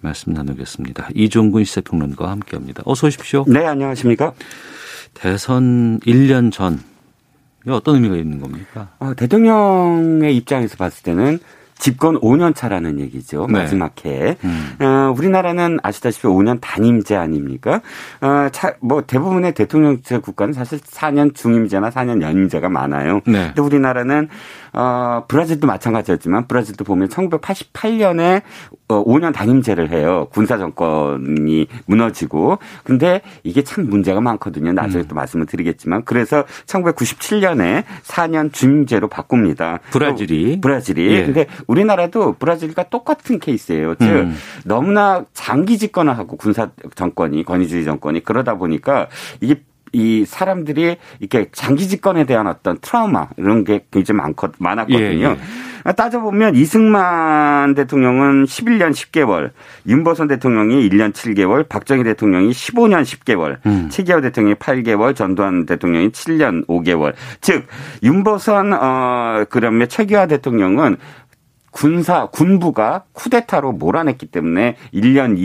말씀 0.00 0.32
나누겠습니다. 0.32 1.08
이종근 1.14 1.64
시사평론가와 1.64 2.30
함께합니다. 2.30 2.82
어서 2.86 3.08
오십시오. 3.08 3.44
네, 3.48 3.66
안녕하십니까? 3.66 4.32
대선 5.14 5.98
1년 6.00 6.52
전 6.52 6.80
어떤 7.74 7.96
의미가 7.96 8.16
있는 8.16 8.40
겁니까? 8.40 8.88
어, 8.98 9.14
대통령의 9.14 10.36
입장에서 10.36 10.76
봤을 10.76 11.02
때는 11.02 11.38
집권 11.78 12.20
5년 12.20 12.54
차라는 12.54 12.98
얘기죠. 13.00 13.46
네. 13.46 13.60
마지막 13.60 14.04
해. 14.04 14.36
음. 14.44 14.76
어, 14.80 15.14
우리나라는 15.16 15.78
아시다시피 15.82 16.26
5년 16.26 16.58
단임제 16.60 17.16
아닙니까? 17.16 17.80
어, 18.20 18.48
차, 18.52 18.74
뭐 18.80 19.02
대부분의 19.02 19.54
대통령제 19.54 20.18
국가는 20.18 20.52
사실 20.52 20.78
4년 20.78 21.34
중임제나 21.34 21.90
4년 21.90 22.20
연임제가 22.22 22.68
많아요. 22.68 23.20
네. 23.26 23.46
근데 23.46 23.62
우리나라는 23.62 24.28
어, 24.72 25.24
브라질도 25.28 25.66
마찬가지였지만 25.66 26.46
브라질도 26.46 26.84
보면 26.84 27.08
1988년에 27.08 28.42
어, 28.88 29.04
5년 29.04 29.32
단임제를 29.32 29.90
해요. 29.90 30.28
군사 30.30 30.58
정권이 30.58 31.66
무너지고. 31.86 32.58
근데 32.84 33.20
이게 33.44 33.62
참 33.62 33.88
문제가 33.88 34.20
많거든요. 34.20 34.72
나중에 34.72 35.04
음. 35.04 35.08
또 35.08 35.14
말씀을 35.14 35.46
드리겠지만. 35.46 36.04
그래서 36.04 36.44
1997년에 36.66 37.84
4년 38.04 38.52
중임제로 38.52 39.08
바꿉니다. 39.08 39.80
브라질이. 39.90 40.60
브라질이. 40.60 41.14
예. 41.14 41.24
근데 41.24 41.46
우리나라도 41.68 42.32
브라질과 42.32 42.84
똑같은 42.84 43.38
케이스예요. 43.38 43.94
즉 43.94 44.06
음. 44.08 44.36
너무나 44.64 45.24
장기 45.32 45.78
집권을 45.78 46.18
하고 46.18 46.36
군사 46.36 46.70
정권이 46.96 47.44
권위주의 47.44 47.84
정권이 47.84 48.24
그러다 48.24 48.56
보니까 48.56 49.08
이게 49.40 49.62
이 49.92 50.24
사람들이 50.26 50.96
이렇게 51.20 51.48
장기 51.52 51.88
집권에 51.88 52.24
대한 52.24 52.46
어떤 52.46 52.78
트라우마 52.80 53.28
이런 53.36 53.64
게 53.64 53.84
굉장히 53.90 54.18
많거, 54.18 54.50
많았거든요. 54.58 55.26
예, 55.26 55.30
예. 55.30 55.92
따져보면 55.92 56.54
이승만 56.54 57.74
대통령은 57.74 58.44
11년 58.44 58.90
10개월, 58.90 59.52
윤보선 59.86 60.28
대통령이 60.28 60.86
1년 60.88 61.12
7개월, 61.12 61.66
박정희 61.66 62.04
대통령이 62.04 62.50
15년 62.50 63.02
10개월, 63.02 63.64
음. 63.64 63.88
최기호 63.90 64.20
대통령이 64.20 64.56
8개월, 64.56 65.16
전두환 65.16 65.64
대통령이 65.64 66.10
7년 66.10 66.66
5개월. 66.66 67.14
즉 67.40 67.66
윤보선 68.02 68.72
어 68.74 69.44
그러면 69.48 69.88
최기화 69.88 70.26
대통령은 70.26 70.98
군사 71.70 72.26
군부가 72.26 73.04
쿠데타로 73.12 73.72
몰아냈기 73.72 74.26
때문에 74.26 74.76
1년 74.94 75.38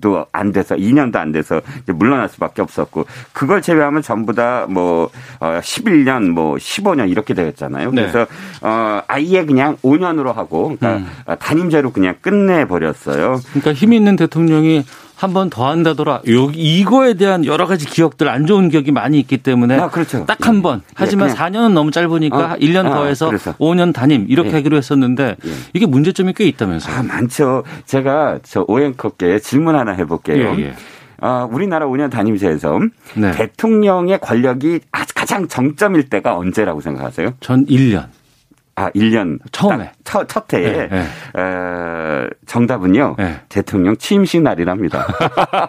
2도 0.00 0.26
안 0.32 0.52
돼서 0.52 0.74
2년도 0.76 1.16
안 1.16 1.32
돼서 1.32 1.60
이제 1.82 1.92
물러날 1.92 2.28
수밖에 2.28 2.62
없었고 2.62 3.06
그걸 3.32 3.62
제외하면 3.62 4.02
전부 4.02 4.34
다뭐 4.34 5.10
어 5.40 5.60
11년 5.60 6.30
뭐 6.30 6.56
15년 6.56 7.10
이렇게 7.10 7.34
되었잖아요. 7.34 7.90
네. 7.90 8.02
그래서 8.02 8.26
어 8.62 9.02
아예 9.08 9.44
그냥 9.44 9.76
5년으로 9.78 10.32
하고 10.34 10.76
그러니까 10.76 10.96
음. 10.96 11.36
단임제로 11.38 11.92
그냥 11.92 12.14
끝내 12.20 12.66
버렸어요. 12.66 13.40
그러니까 13.50 13.72
힘 13.72 13.92
있는 13.92 14.16
대통령이 14.16 14.84
한 15.24 15.32
번 15.32 15.48
더 15.50 15.68
한다더라. 15.68 16.22
요 16.28 16.50
이거에 16.54 17.14
대한 17.14 17.44
여러 17.46 17.66
가지 17.66 17.86
기억들 17.86 18.28
안 18.28 18.46
좋은 18.46 18.68
기억이 18.68 18.92
많이 18.92 19.18
있기 19.20 19.38
때문에 19.38 19.78
아, 19.78 19.88
그렇죠. 19.88 20.26
딱한 20.26 20.58
예. 20.58 20.62
번. 20.62 20.82
하지만 20.94 21.30
예, 21.30 21.32
4년은 21.34 21.72
너무 21.72 21.90
짧으니까 21.90 22.36
어, 22.36 22.56
1년 22.56 22.84
더 22.92 23.06
해서 23.06 23.30
아, 23.30 23.52
5년 23.58 23.92
단임 23.94 24.26
이렇게 24.28 24.50
예. 24.50 24.54
하기로 24.54 24.76
했었는데 24.76 25.36
예. 25.44 25.50
이게 25.72 25.86
문제점이 25.86 26.34
꽤 26.34 26.44
있다면서요. 26.44 26.94
아, 26.94 27.02
많죠. 27.02 27.64
제가 27.86 28.40
저 28.42 28.64
오행커께 28.68 29.38
질문 29.40 29.74
하나 29.76 29.92
해 29.92 30.04
볼게요. 30.04 30.54
예, 30.58 30.62
예. 30.62 30.74
어, 31.20 31.48
우리나라 31.50 31.86
5년 31.86 32.10
단임제에서 32.10 32.78
네. 33.16 33.32
대통령의 33.32 34.18
권력이 34.20 34.80
가장 35.14 35.48
정점일 35.48 36.10
때가 36.10 36.36
언제라고 36.36 36.80
생각하세요? 36.82 37.30
전 37.40 37.64
1년. 37.66 38.06
아, 38.76 38.90
1년. 38.90 39.38
처음에. 39.52 39.92
첫, 40.02 40.28
첫 40.28 40.52
해에. 40.52 40.72
네, 40.72 40.88
네. 40.88 40.98
에, 40.98 42.28
정답은요. 42.46 43.14
네. 43.18 43.40
대통령 43.48 43.96
취임식 43.96 44.42
날이랍니다. 44.42 45.06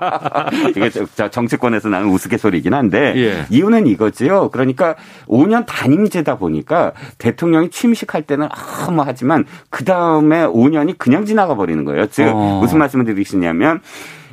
이게 0.69 0.89
정치권에서 1.29 1.89
나는 1.89 2.09
우스갯소리긴 2.09 2.73
한데. 2.73 3.13
예. 3.15 3.45
이유는 3.49 3.85
이거지요. 3.87 4.49
그러니까 4.49 4.95
5년 5.27 5.65
단임제다 5.67 6.37
보니까 6.37 6.93
대통령이 7.19 7.69
취임식 7.69 8.13
할 8.15 8.23
때는 8.23 8.47
아, 8.51 8.91
뭐 8.91 9.03
하지만 9.07 9.45
그 9.69 9.85
다음에 9.85 10.45
5년이 10.45 10.97
그냥 10.97 11.25
지나가 11.25 11.55
버리는 11.55 11.83
거예요. 11.85 12.07
즉, 12.07 12.27
어. 12.27 12.59
무슨 12.59 12.79
말씀을 12.79 13.05
드리시냐면, 13.05 13.81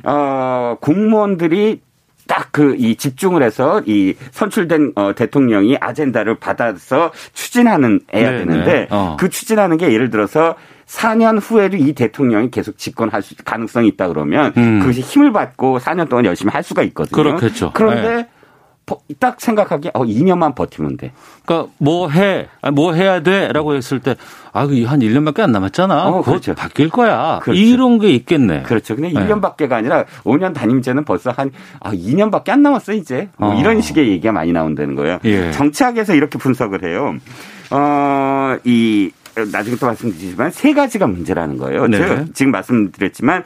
어, 0.03 0.77
공무원들이 0.81 1.81
딱 2.27 2.53
그 2.53 2.75
이 2.77 2.95
집중을 2.95 3.41
해서 3.41 3.81
이 3.85 4.13
선출된 4.31 4.93
어 4.95 5.13
대통령이 5.15 5.77
아젠다를 5.81 6.35
받아서 6.35 7.11
추진하는 7.33 7.99
애야 8.13 8.31
네, 8.31 8.37
되는데 8.37 8.71
네. 8.71 8.87
어. 8.91 9.17
그 9.19 9.27
추진하는 9.29 9.77
게 9.77 9.91
예를 9.91 10.11
들어서 10.11 10.55
4년 10.85 11.39
후에도 11.41 11.77
이 11.77 11.93
대통령이 11.93 12.51
계속 12.51 12.77
집권할 12.77 13.23
수, 13.23 13.35
가능성이 13.43 13.87
있다 13.89 14.07
그러면 14.09 14.53
음. 14.55 14.79
그것이 14.79 15.01
힘을 15.01 15.33
받고 15.33 15.79
4년 15.79 16.07
동안 16.07 16.25
열심히 16.25 16.51
할 16.51 16.61
수가 16.61 16.83
있거든요. 16.83 17.23
그렇겠죠. 17.23 17.71
그런데 17.73 18.15
네. 18.15 18.27
딱 19.19 19.39
생각하기에 19.39 19.91
어 19.93 20.03
2년만 20.03 20.55
버티면 20.55 20.97
돼. 20.97 21.11
그러니까 21.45 21.71
뭐 21.77 22.09
해, 22.09 22.47
뭐 22.73 22.93
해야 22.93 23.21
돼라고 23.21 23.75
했을 23.75 23.99
때 23.99 24.15
아, 24.51 24.67
그한 24.67 24.99
1년밖에 24.99 25.39
안 25.39 25.51
남았잖아. 25.51 26.07
어, 26.07 26.21
그렇죠. 26.21 26.53
바뀔 26.53 26.89
거야. 26.89 27.39
그렇죠. 27.41 27.59
이런 27.59 27.99
게 27.99 28.09
있겠네. 28.09 28.63
그렇죠. 28.63 28.95
근데 28.95 29.11
1년밖에가 29.11 29.71
아니라 29.73 30.05
5년 30.23 30.53
단임제는 30.53 31.05
벌써 31.05 31.31
한 31.31 31.51
아, 31.79 31.91
2년밖에 31.91 32.49
안 32.49 32.61
남았어 32.61 32.93
이제. 32.93 33.29
뭐 33.37 33.55
어. 33.55 33.59
이런 33.59 33.81
식의 33.81 34.09
얘기가 34.09 34.31
많이 34.31 34.51
나온다는 34.51 34.95
거예요. 34.95 35.19
예. 35.23 35.51
정치학에서 35.51 36.13
이렇게 36.15 36.37
분석을 36.37 36.83
해요. 36.83 37.15
어, 37.71 38.57
이 38.63 39.11
나중에 39.51 39.75
또 39.77 39.87
말씀드리지만 39.87 40.51
세 40.51 40.73
가지가 40.73 41.07
문제라는 41.07 41.57
거예요. 41.57 41.87
네. 41.87 42.25
지금 42.33 42.51
말씀드렸지만 42.51 43.43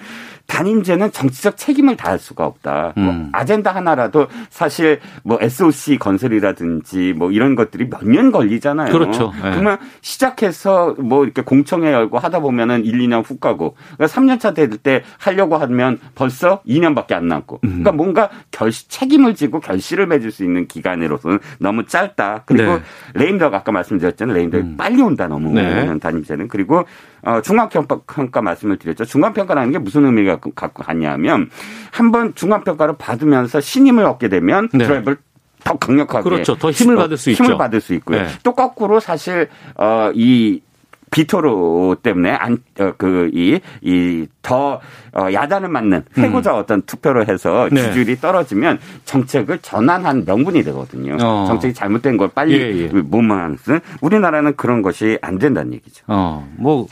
단임제는 0.47 1.11
정치적 1.11 1.57
책임을 1.57 1.97
다할 1.97 2.17
수가 2.19 2.45
없다. 2.45 2.93
뭐 2.95 3.03
음. 3.05 3.17
뭐 3.17 3.29
아젠다 3.33 3.75
하나라도 3.75 4.27
사실 4.49 4.99
뭐 5.23 5.37
SOC 5.41 5.97
건설이라든지 5.99 7.13
뭐 7.17 7.31
이런 7.31 7.55
것들이 7.55 7.89
몇 7.89 8.03
년 8.07 8.31
걸리잖아요. 8.31 8.91
그렇죠. 8.91 9.33
네. 9.43 9.51
그러면 9.51 9.77
시작해서 10.01 10.95
뭐 10.97 11.25
이렇게 11.25 11.41
공청회 11.41 11.91
열고 11.91 12.17
하다 12.19 12.39
보면은 12.39 12.85
1, 12.85 12.97
2년 12.99 13.23
훅 13.29 13.39
가고 13.41 13.75
그러니까 13.97 14.19
3년 14.19 14.39
차 14.39 14.53
될 14.53 14.69
때 14.81 15.03
하려고 15.17 15.57
하면 15.57 15.99
벌써 16.15 16.61
2년밖에 16.63 17.13
안 17.13 17.27
남고. 17.27 17.59
음. 17.63 17.67
그러니까 17.69 17.91
뭔가 17.91 18.29
결시 18.51 18.87
책임을 18.89 19.35
지고 19.35 19.59
결실을 19.59 20.07
맺을 20.07 20.31
수 20.31 20.43
있는 20.43 20.67
기간으로서는 20.67 21.39
너무 21.59 21.85
짧다. 21.85 22.43
그리고 22.45 22.75
네. 22.75 22.81
레임덕 23.15 23.53
아까 23.53 23.71
말씀드렸잖아요. 23.71 24.35
레임덕 24.35 24.61
음. 24.61 24.77
빨리 24.77 25.01
온다 25.01 25.27
너무 25.27 25.51
네. 25.53 25.97
단임제는 25.99 26.47
그리고 26.47 26.85
어, 27.23 27.41
중간평가 27.41 28.41
말씀을 28.41 28.77
드렸죠. 28.77 29.03
중간평가라는 29.05 29.71
게 29.73 29.77
무슨 29.79 30.05
의미가 30.05 30.36
갖고 30.55 30.83
갔냐면 30.83 31.49
한번 31.91 32.33
중간 32.35 32.63
평가를 32.63 32.95
받으면서 32.97 33.59
신임을 33.61 34.05
얻게 34.05 34.29
되면 34.29 34.69
네. 34.73 34.85
드라이브를 34.85 35.17
더 35.63 35.77
강력하게 35.77 36.23
그렇죠. 36.23 36.55
더 36.55 36.71
힘을 36.71 36.95
받을 36.95 37.17
수 37.17 37.29
힘을 37.29 37.33
있죠. 37.33 37.43
힘을 37.43 37.57
받을 37.57 37.81
수 37.81 37.93
있고요. 37.95 38.21
네. 38.21 38.27
또 38.43 38.53
거꾸로 38.53 38.99
사실 38.99 39.49
어이 39.75 40.61
비토로 41.09 41.95
때문에 42.03 42.31
안 42.31 42.57
그 42.97 43.29
이 43.33 43.59
이더 43.81 44.79
어, 45.13 45.33
야단을 45.33 45.67
맞는 45.69 46.03
해고자 46.17 46.53
음. 46.53 46.59
어떤 46.59 46.81
투표를 46.83 47.27
해서 47.27 47.67
네. 47.71 47.81
지지율이 47.81 48.15
네. 48.15 48.21
떨어지면 48.21 48.77
정책을 49.05 49.59
전환한 49.59 50.25
명분이 50.25 50.63
되거든요. 50.63 51.17
어. 51.19 51.45
정책이 51.47 51.73
잘못된 51.73 52.17
걸 52.17 52.29
빨리 52.29 52.53
예, 52.53 52.83
예. 52.83 52.87
못만 52.87 53.57
쓰 53.57 53.79
우리나라는 54.01 54.55
그런 54.55 54.81
것이 54.83 55.17
안 55.21 55.39
된다는 55.39 55.73
얘기죠. 55.73 56.03
어. 56.07 56.47
뭐 56.57 56.87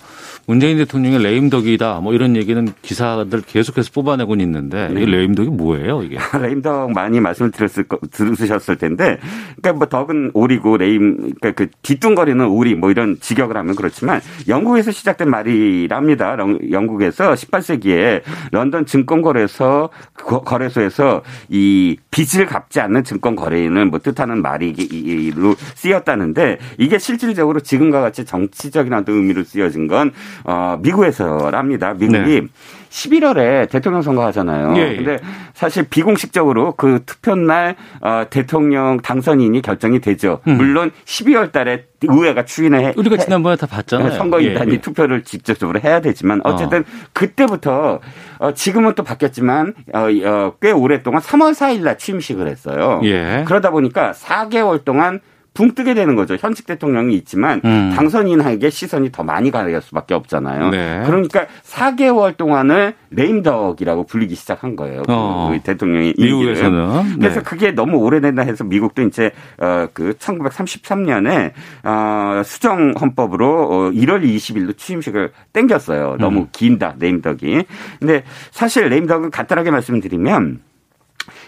문재인 0.48 0.78
대통령의 0.78 1.24
레임덕이다 1.24 2.00
뭐 2.02 2.14
이런 2.14 2.36
얘기는 2.36 2.68
기사들 2.82 3.42
계속해서 3.42 3.92
뽑아내고 3.94 4.36
있는데 4.36 4.90
네. 4.90 5.02
이 5.02 5.06
레임덕이 5.06 5.50
뭐예요 5.50 6.04
이게? 6.04 6.18
레임덕 6.40 6.92
많이 6.92 7.20
말씀을 7.20 7.52
드렸을 7.52 7.86
거, 7.86 7.98
들으셨을 8.12 8.78
텐데 8.78 9.18
그러니까 9.58 9.74
뭐 9.74 9.88
덕은 9.88 10.32
오리고 10.34 10.78
레임 10.78 11.16
그러니까 11.18 11.52
그 11.52 11.68
뒤뚱거리는 11.82 12.46
오리 12.46 12.76
뭐 12.76 12.92
이런 12.92 13.18
직역을 13.20 13.58
하면 13.58 13.76
그렇지만 13.76 14.22
영국에서 14.48 14.92
시작된 14.92 15.30
말이랍니다. 15.30 16.38
영국에서 16.72 17.34
18세기에 17.34 18.22
런던 18.52 18.86
증권거래소 18.86 19.90
거래소에서 20.16 21.24
이 21.50 21.98
빚을 22.12 22.46
갚지 22.46 22.80
않는 22.80 23.04
증권 23.04 23.36
거래인을 23.36 23.86
뭐 23.86 24.00
뜻하는 24.00 24.42
말이로 24.42 25.56
쓰였다는데 25.76 26.60
이게 26.78 27.00
실질적으로 27.00 27.60
지금과 27.60 28.02
같이 28.02 28.26
정치적인 28.26 28.94
어떤 28.94 29.16
의미로 29.16 29.44
쓰여진 29.44 29.88
건 29.88 30.12
어, 30.44 30.78
미국에서랍니다. 30.82 31.94
미국이 31.94 32.42
네. 32.42 32.48
11월에 32.90 33.70
대통령 33.70 34.02
선거 34.02 34.26
하잖아요. 34.28 34.74
예, 34.78 34.92
예. 34.92 34.96
근데 34.96 35.20
사실 35.54 35.84
비공식적으로 35.84 36.74
그 36.78 37.02
투표 37.06 37.36
날 37.36 37.76
어, 38.02 38.24
대통령 38.30 39.00
당선인이 39.02 39.62
결정이 39.62 40.00
되죠. 40.00 40.40
음. 40.48 40.56
물론 40.58 40.92
12월 41.04 41.52
달에 41.52 41.86
의회가 42.02 42.46
추인을 42.46 42.80
해. 42.80 42.94
우리가 42.96 43.18
지난번에 43.18 43.58
다 43.58 43.68
봤잖아요. 43.68 44.12
선거인단이 44.12 44.72
예, 44.72 44.76
예. 44.76 44.82
투표를 44.82 45.24
직접적으로 45.24 45.80
해야 45.80 46.00
되지만 46.00 46.40
어쨌든 46.44 46.82
어. 46.82 46.84
그때부터 47.14 48.00
어, 48.40 48.54
지금은 48.54 48.94
또 48.96 49.04
바뀌었지만 49.04 49.74
어, 49.94 50.08
어, 50.26 50.54
꽤 50.62 50.72
오랫동안 50.72 51.22
3월 51.22 51.52
4일 51.54 51.84
날 51.84 51.98
취임식을 51.98 52.48
했어요. 52.48 53.02
예. 53.04 53.44
그러다 53.46 53.72
보니까 53.72 54.14
4개월 54.14 54.86
동안 54.86 55.20
붕 55.56 55.74
뜨게 55.74 55.94
되는 55.94 56.16
거죠. 56.16 56.36
현직 56.36 56.68
대통령이 56.68 57.16
있지만 57.16 57.62
음. 57.64 57.94
당선인에게 57.96 58.70
시선이 58.70 59.12
더 59.12 59.24
많이 59.24 59.50
가갈 59.50 59.82
수밖에 59.82 60.14
없잖아요. 60.14 60.70
네. 60.70 61.02
그러니까 61.06 61.48
4개월 61.64 62.36
동안을 62.36 62.94
레임덕이라고 63.10 64.06
불리기 64.06 64.36
시작한 64.36 64.76
거예요. 64.76 65.04
그 65.04 65.14
어. 65.14 65.50
그 65.52 65.60
대통령이 65.62 66.14
미국에서는 66.18 67.18
그래서 67.20 67.40
네. 67.40 67.44
그게 67.44 67.72
너무 67.72 67.98
오래된다 68.00 68.44
해서 68.44 68.66
미국도 68.66 69.04
이제 69.04 69.32
어그 69.58 70.16
1933년에 70.20 71.54
어 71.84 72.42
수정 72.44 72.94
헌법으로 73.00 73.48
어 73.48 73.92
1월 73.92 74.24
20일로 74.24 74.78
취임식을 74.78 75.32
땡겼어요. 75.54 76.18
너무 76.20 76.42
음. 76.42 76.48
긴다 76.52 76.96
레임덕이. 77.00 77.64
근데 78.00 78.24
사실 78.52 78.90
레임덕은 78.90 79.32
간단하게 79.32 79.72
말씀드리면 79.72 80.60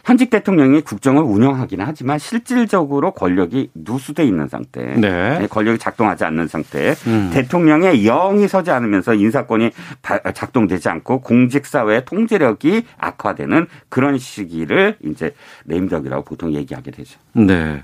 현직 0.07 0.29
대통령이 0.29 0.83
국정을 0.83 1.21
운영하기는 1.21 1.85
하지만 1.85 2.17
실질적으로 2.17 3.11
권력이 3.11 3.71
누수돼 3.75 4.23
있는 4.23 4.47
상태, 4.47 4.81
네. 4.95 5.39
네. 5.39 5.47
권력이 5.47 5.79
작동하지 5.79 6.23
않는 6.23 6.47
상태, 6.47 6.95
음. 7.07 7.29
대통령의 7.33 8.03
영이 8.03 8.47
서지 8.47 8.71
않으면서 8.71 9.15
인사권이 9.15 9.71
작동되지 10.33 10.87
않고 10.87 11.19
공직사회의 11.19 12.05
통제력이 12.05 12.83
악화되는 12.97 13.67
그런 13.89 14.17
시기를 14.17 14.95
이제 15.03 15.35
레임덕이라고 15.65 16.23
보통 16.23 16.53
얘기하게 16.53 16.91
되죠. 16.91 17.19
네. 17.33 17.83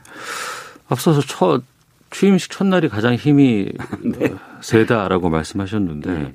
앞서서 0.88 1.20
첫 1.20 1.62
취임식 2.10 2.52
첫날이 2.52 2.88
가장 2.88 3.16
힘이 3.16 3.70
네. 4.02 4.34
세다라고 4.62 5.30
말씀하셨는데 5.30 6.10
네. 6.10 6.34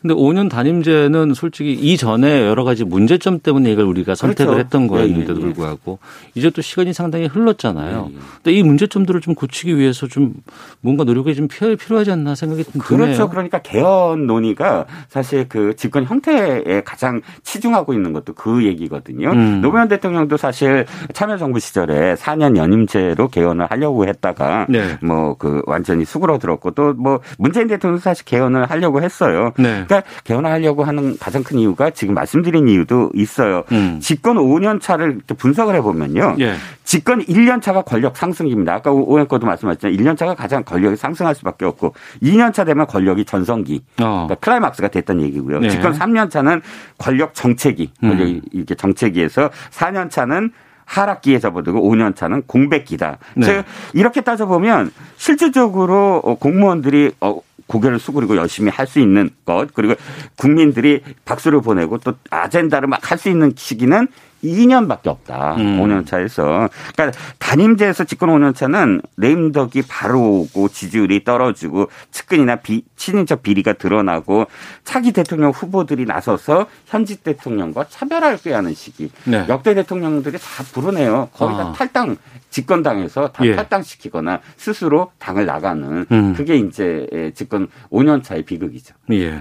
근데 0.00 0.14
5년 0.14 0.48
단임제는 0.48 1.34
솔직히 1.34 1.72
이전에 1.72 2.46
여러 2.46 2.64
가지 2.64 2.84
문제점 2.84 3.40
때문에 3.40 3.72
이걸 3.72 3.84
우리가 3.86 4.14
선택을 4.14 4.54
그렇죠. 4.54 4.64
했던 4.64 4.86
거였는데도 4.86 5.32
예, 5.32 5.36
예, 5.36 5.40
예. 5.40 5.44
불구하고 5.46 5.98
이제 6.34 6.50
또 6.50 6.62
시간이 6.62 6.92
상당히 6.92 7.26
흘렀잖아요. 7.26 8.08
예, 8.10 8.14
예. 8.14 8.18
근데 8.42 8.52
이 8.52 8.62
문제점들을 8.62 9.20
좀 9.20 9.34
고치기 9.34 9.76
위해서 9.76 10.06
좀 10.06 10.34
뭔가 10.80 11.04
노력이 11.04 11.34
좀 11.34 11.48
필요하지 11.48 12.12
않나 12.12 12.34
생각이 12.34 12.64
좀 12.64 12.80
드네요. 12.80 13.06
그렇죠. 13.06 13.28
그러니까 13.28 13.58
개헌 13.58 14.26
논의가 14.26 14.86
사실 15.08 15.48
그 15.48 15.74
집권 15.76 16.04
형태에 16.04 16.82
가장 16.84 17.20
치중하고 17.42 17.92
있는 17.92 18.12
것도 18.12 18.34
그 18.34 18.64
얘기거든요. 18.64 19.32
음. 19.32 19.60
노무현 19.60 19.88
대통령도 19.88 20.36
사실 20.36 20.86
참여정부 21.12 21.58
시절에 21.58 22.14
4년 22.14 22.56
연임제로 22.56 23.28
개헌을 23.28 23.66
하려고 23.66 24.06
했다가 24.06 24.66
네. 24.68 24.98
뭐그 25.02 25.62
완전히 25.66 26.04
수그러들었고 26.04 26.70
또 26.72 26.90
뭐 27.00 27.20
문재인 27.38 27.66
대통령도 27.66 28.02
사실 28.02 28.24
개헌을 28.24 28.70
하려고 28.70 29.02
했어요. 29.02 29.52
네. 29.58 29.84
그러니까 29.90 30.08
개헌하려고 30.22 30.84
하는 30.84 31.18
가장 31.18 31.42
큰 31.42 31.58
이유가 31.58 31.90
지금 31.90 32.14
말씀드린 32.14 32.68
이유도 32.68 33.10
있어요. 33.14 33.64
음. 33.72 33.98
집권 34.00 34.36
5년 34.36 34.80
차를 34.80 35.20
분석을 35.36 35.74
해보면요. 35.74 36.36
예. 36.38 36.54
집권 36.84 37.24
1년 37.24 37.60
차가 37.60 37.82
권력 37.82 38.16
상승입니다. 38.16 38.72
아까 38.74 38.92
오연거도 38.92 39.46
말씀하셨지만 39.46 39.96
1년 39.96 40.16
차가 40.16 40.34
가장 40.36 40.62
권력이 40.62 40.96
상승할 40.96 41.34
수밖에 41.34 41.64
없고 41.64 41.94
2년 42.22 42.52
차 42.52 42.64
되면 42.64 42.86
권력이 42.86 43.24
전성기, 43.24 43.82
어. 44.00 44.26
그러니까 44.26 44.34
클라이막스가 44.36 44.88
됐다는 44.88 45.24
얘기고요. 45.24 45.58
네. 45.58 45.70
집권 45.70 45.92
3년 45.92 46.30
차는 46.30 46.62
권력 46.96 47.34
정체기, 47.34 47.90
권력이 48.00 48.32
음. 48.32 48.40
이렇게 48.52 48.76
정체기에서 48.76 49.50
4년 49.72 50.10
차는 50.10 50.52
하락기에 50.84 51.38
접어들고 51.38 51.80
5년 51.88 52.16
차는 52.16 52.42
공백기다. 52.46 53.18
네. 53.36 53.46
즉 53.46 53.64
이렇게 53.92 54.20
따져 54.20 54.46
보면 54.46 54.90
실질적으로 55.16 56.20
공무원들이 56.40 57.12
어, 57.20 57.40
고개를 57.70 58.00
숙이고 58.00 58.36
열심히 58.36 58.70
할 58.70 58.86
수 58.86 58.98
있는 58.98 59.30
것 59.46 59.68
그리고 59.72 59.94
국민들이 60.36 61.02
박수를 61.24 61.60
보내고 61.60 61.98
또 61.98 62.14
아젠다를 62.30 62.88
막 62.88 63.00
할 63.12 63.18
수 63.18 63.28
있는 63.28 63.52
시기는 63.56 64.08
2년밖에 64.44 65.06
없다. 65.08 65.56
음. 65.56 65.80
5년 65.80 66.06
차에서. 66.06 66.68
그러니까 66.94 67.18
단임제에서 67.38 68.04
집권 68.04 68.30
5년 68.30 68.54
차는 68.54 69.02
레임덕이 69.16 69.82
바로 69.88 70.20
오고 70.20 70.68
지지율이 70.68 71.24
떨어지고 71.24 71.88
측근이나 72.10 72.56
비, 72.56 72.84
친인척 72.96 73.42
비리가 73.42 73.74
드러나고 73.74 74.46
차기 74.84 75.12
대통령 75.12 75.50
후보들이 75.50 76.04
나서서 76.04 76.66
현직 76.86 77.22
대통령과 77.24 77.86
차별할 77.88 78.38
꾀하는 78.38 78.74
시기. 78.74 79.10
네. 79.24 79.44
역대 79.48 79.74
대통령들이 79.74 80.38
다 80.38 80.64
부르네요. 80.72 81.28
거의 81.32 81.56
다 81.56 81.68
아. 81.68 81.72
탈당 81.72 82.16
집권당에서 82.50 83.28
다 83.28 83.44
예. 83.46 83.54
탈당시키거나 83.54 84.40
스스로 84.56 85.12
당을 85.18 85.46
나가는 85.46 86.06
음. 86.10 86.34
그게 86.34 86.56
이제 86.56 87.32
집권 87.34 87.68
5년 87.90 88.22
차의 88.22 88.44
비극이죠. 88.44 88.94
예. 89.12 89.40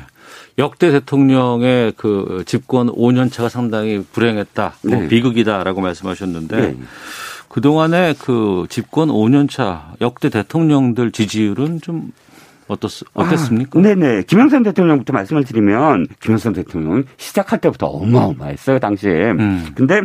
역대 0.58 0.92
대통령의 0.92 1.94
그 1.96 2.44
집권 2.46 2.88
5년 2.88 3.32
차가 3.32 3.50
상당히 3.50 4.04
불행했다, 4.12 4.74
뭐 4.84 5.00
네. 5.00 5.08
비극이다라고 5.08 5.82
말씀하셨는데 5.82 6.58
네. 6.58 6.78
그 7.48 7.62
동안에 7.62 8.14
그 8.20 8.66
집권 8.70 9.10
5년 9.10 9.50
차 9.50 9.94
역대 10.02 10.30
대통령들 10.30 11.12
지지율은 11.12 11.82
좀 11.82 12.12
어떻, 12.70 13.04
어땠습니까? 13.14 13.80
아, 13.80 13.82
네네. 13.82 14.24
김영삼 14.24 14.64
대통령부터 14.64 15.12
말씀을 15.12 15.44
드리면, 15.44 16.08
김영삼 16.22 16.54
대통령은 16.54 17.06
시작할 17.18 17.60
때부터 17.60 17.88
어마어마했어요, 17.88 18.80
당시에. 18.80 19.32
음. 19.32 19.66
근데 19.74 20.02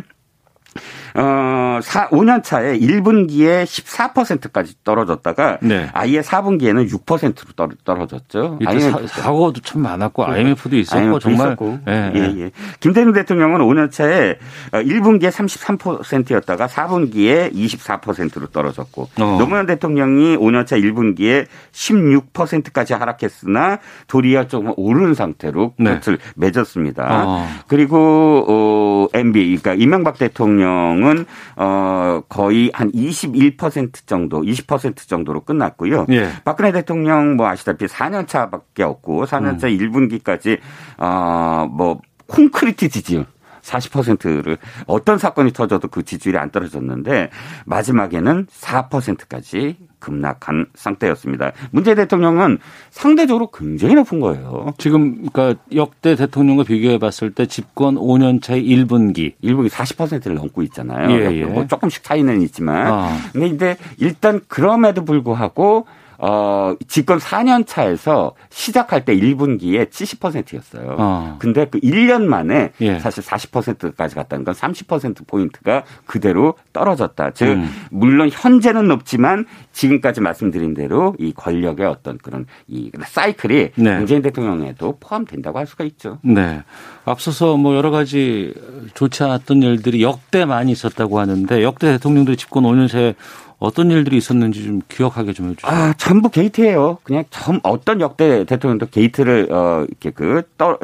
어, 1.16 1.78
4, 1.80 2.08
5년 2.08 2.42
차에 2.42 2.78
1분기에 2.78 3.64
14%까지 3.64 4.74
떨어졌다가 4.82 5.58
네. 5.62 5.88
아예 5.92 6.20
4분기에는 6.20 6.90
6%로 6.90 7.68
떨어졌죠. 7.84 8.58
IMF 8.64 9.06
사고도 9.06 9.60
참 9.60 9.82
많았고 9.82 10.24
IMF도 10.24 10.76
있었고 10.76 10.98
IMF 10.98 11.20
정말 11.20 11.46
있었고. 11.48 11.78
예, 11.86 12.12
예. 12.16 12.34
예. 12.38 12.50
김대중 12.80 13.12
대통령은 13.12 13.60
5년 13.60 13.92
차에 13.92 14.38
1분기에 14.72 15.26
어, 15.26 15.30
33%였다가 15.30 16.66
4분기에 16.66 17.54
24%로 17.54 18.48
떨어졌고 18.48 19.08
어. 19.20 19.36
노무현 19.38 19.66
대통령이 19.66 20.36
5년 20.36 20.66
차 20.66 20.76
1분기에 20.76 21.46
16%까지 21.70 22.92
하락했으나 22.94 23.78
도리어 24.08 24.48
조금 24.48 24.72
오른 24.76 25.14
상태로 25.14 25.74
끝을 25.76 26.18
네. 26.18 26.24
맺었습니다. 26.34 27.24
어. 27.24 27.48
그리고 27.68 28.44
어, 28.48 29.06
MB 29.16 29.58
그러니까 29.58 29.74
이명박 29.74 30.18
대통령 30.18 31.03
대통령은 31.04 31.26
어 31.56 32.22
거의 32.28 32.70
한 32.72 32.90
21% 32.90 34.06
정도, 34.06 34.40
20% 34.40 34.96
정도로 35.06 35.40
끝났고요. 35.44 36.06
예. 36.10 36.30
박근혜 36.44 36.72
대통령 36.72 37.36
뭐 37.36 37.46
아시다시피 37.46 37.86
4년 37.86 38.26
차밖에 38.26 38.82
없고 38.82 39.26
4년 39.26 39.58
차 39.60 39.68
음. 39.68 39.76
1분기까지 39.76 40.58
어뭐 40.96 42.00
콘크리트 42.26 42.88
지지율 42.88 43.26
40%를 43.62 44.58
어떤 44.86 45.18
사건이 45.18 45.52
터져도 45.52 45.88
그 45.88 46.02
지지율이 46.02 46.38
안 46.38 46.50
떨어졌는데 46.50 47.30
마지막에는 47.66 48.46
4%까지 48.46 49.78
급락한 50.04 50.66
상태였습니다. 50.74 51.52
문재인 51.70 51.96
대통령은 51.96 52.58
상대적으로 52.90 53.50
굉장히 53.50 53.94
높은 53.94 54.20
거예요. 54.20 54.74
지금 54.78 55.26
그러니까 55.26 55.60
역대 55.74 56.14
대통령과 56.14 56.64
비교해 56.64 56.98
봤을 56.98 57.30
때 57.30 57.46
집권 57.46 57.96
5년 57.96 58.42
차의 58.42 58.62
1분기 58.64 59.32
1분기 59.42 59.70
40%를 59.70 60.36
넘고 60.36 60.62
있잖아요. 60.64 61.10
예, 61.10 61.40
예. 61.40 61.44
뭐 61.44 61.66
조금씩 61.66 62.04
차이는 62.04 62.42
있지만 62.42 62.86
아. 62.86 63.16
근데 63.32 63.46
이제 63.46 63.76
일단 63.98 64.40
그럼에도 64.48 65.04
불구하고 65.04 65.86
어, 66.26 66.74
집권 66.88 67.18
4년 67.18 67.66
차에서 67.66 68.32
시작할 68.48 69.04
때 69.04 69.14
1분기에 69.14 69.90
70%였어요. 69.90 70.96
어. 70.98 71.36
근데 71.38 71.66
그 71.66 71.78
1년 71.80 72.22
만에 72.22 72.72
예. 72.80 72.98
사실 72.98 73.22
40%까지 73.22 74.14
갔다는 74.14 74.46
건 74.46 74.54
30%포인트가 74.54 75.84
그대로 76.06 76.54
떨어졌다. 76.72 77.32
즉, 77.32 77.48
음. 77.48 77.70
물론 77.90 78.30
현재는 78.32 78.88
높지만 78.88 79.44
지금까지 79.72 80.22
말씀드린 80.22 80.72
대로 80.72 81.14
이 81.18 81.34
권력의 81.34 81.84
어떤 81.84 82.16
그런 82.16 82.46
이 82.68 82.90
사이클이 82.98 83.72
네. 83.76 83.98
문재인 83.98 84.22
대통령에도 84.22 84.96
포함된다고 85.00 85.58
할 85.58 85.66
수가 85.66 85.84
있죠. 85.84 86.20
네. 86.22 86.62
앞서서 87.04 87.58
뭐 87.58 87.76
여러 87.76 87.90
가지 87.90 88.54
좋지 88.94 89.22
않았던 89.24 89.62
일들이 89.62 90.02
역대 90.02 90.46
많이 90.46 90.72
있었다고 90.72 91.20
하는데 91.20 91.62
역대 91.62 91.92
대통령들이 91.92 92.38
집권 92.38 92.64
5년 92.64 92.88
새에 92.88 93.14
어떤 93.58 93.90
일들이 93.90 94.16
있었는지 94.16 94.64
좀 94.64 94.80
기억하게 94.88 95.32
좀 95.32 95.50
해주세요. 95.50 95.70
아, 95.70 95.94
전부 95.94 96.28
게이트예요. 96.30 96.98
그냥 97.02 97.24
전 97.30 97.60
어떤 97.62 98.00
역대 98.00 98.44
대통령도 98.44 98.86
게이트를 98.86 99.48
어 99.50 99.84
이렇게 99.88 100.10
그 100.10 100.42
떠, 100.58 100.70
어, 100.70 100.78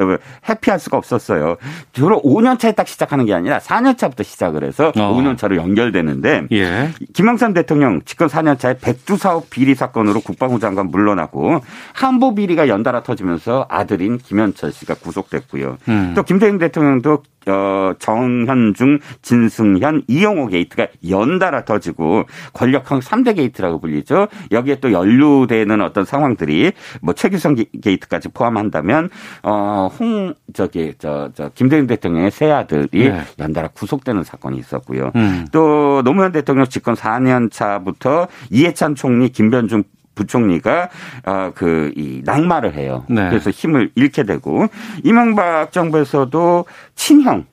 happy할 0.47 0.79
수가 0.79 0.97
없었어요. 0.97 1.57
주로 1.93 2.21
5년 2.21 2.59
차에 2.59 2.71
딱 2.73 2.87
시작하는 2.87 3.25
게 3.25 3.33
아니라 3.33 3.59
4년 3.59 3.97
차부터 3.97 4.23
시작을 4.23 4.63
해서 4.63 4.91
어. 4.95 5.13
5년 5.15 5.37
차로 5.37 5.55
연결되는데 5.55 6.47
예. 6.51 6.91
김영삼 7.13 7.53
대통령 7.53 8.01
집권 8.03 8.27
4년 8.27 8.57
차에 8.57 8.77
백두 8.79 9.17
사업 9.17 9.49
비리 9.49 9.75
사건으로 9.75 10.21
국방부 10.21 10.59
장관 10.59 10.87
물러나고 10.87 11.61
한보 11.93 12.35
비리가 12.35 12.67
연달아 12.67 13.03
터지면서 13.03 13.65
아들인 13.69 14.17
김현철 14.17 14.71
씨가 14.71 14.95
구속됐고요. 14.95 15.77
음. 15.89 16.13
또 16.15 16.23
김대중 16.23 16.57
대통령도 16.57 17.23
어, 17.47 17.93
정현준, 17.97 18.99
진승현, 19.23 20.03
이용호 20.07 20.47
게이트가 20.47 20.87
연달아 21.09 21.65
터지고 21.65 22.25
권 22.53 22.70
력형 22.71 22.99
3대 22.99 23.35
게이트라고 23.35 23.79
불리죠. 23.79 24.27
여기에 24.51 24.79
또 24.79 24.91
연루되는 24.91 25.81
어떤 25.81 26.05
상황들이 26.05 26.71
뭐 27.01 27.13
최규성 27.13 27.55
게이트까지 27.81 28.29
포함한다면 28.29 29.09
어, 29.43 29.89
홍 29.99 30.33
저기 30.53 30.93
저저 30.97 31.51
김대중 31.55 31.87
대통령의 31.87 32.31
새 32.31 32.51
아들이 32.51 33.09
네. 33.09 33.21
연달아 33.39 33.69
구속되는 33.69 34.23
사건이 34.23 34.57
있었고요. 34.57 35.11
음. 35.15 35.47
또 35.51 36.01
노무현 36.03 36.31
대통령 36.31 36.65
집권 36.65 36.95
4년 36.95 37.51
차부터 37.51 38.27
이해찬 38.49 38.95
총리, 38.95 39.29
김변중 39.29 39.83
부총리가 40.15 40.89
어, 41.25 41.51
그이 41.55 42.21
낙마를 42.25 42.73
해요. 42.73 43.05
네. 43.09 43.29
그래서 43.29 43.49
힘을 43.49 43.91
잃게 43.95 44.23
되고 44.23 44.67
이명박 45.03 45.71
정부에서도 45.71 46.65
친형 46.95 47.45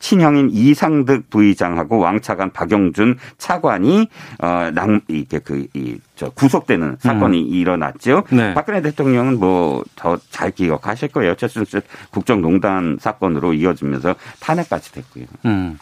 친형인 0.00 0.50
이상득 0.50 1.30
부의장하고 1.30 1.98
왕차관 1.98 2.52
박영준 2.52 3.18
차관이 3.38 4.08
어낭 4.38 5.02
이게 5.08 5.38
그이저 5.38 6.30
구속되는 6.34 6.96
사건이 6.98 7.40
음. 7.40 7.46
일어났죠. 7.46 8.24
네. 8.30 8.54
박근혜 8.54 8.82
대통령은 8.82 9.38
뭐 9.38 9.84
더 9.96 10.18
잘 10.30 10.50
기억하실 10.50 11.08
거예요. 11.08 11.34
최순실 11.34 11.82
국정농단 12.10 12.96
사건으로 13.00 13.52
이어지면서 13.52 14.14
탄핵까지 14.40 14.92
됐고요. 14.92 15.24
음. 15.44 15.78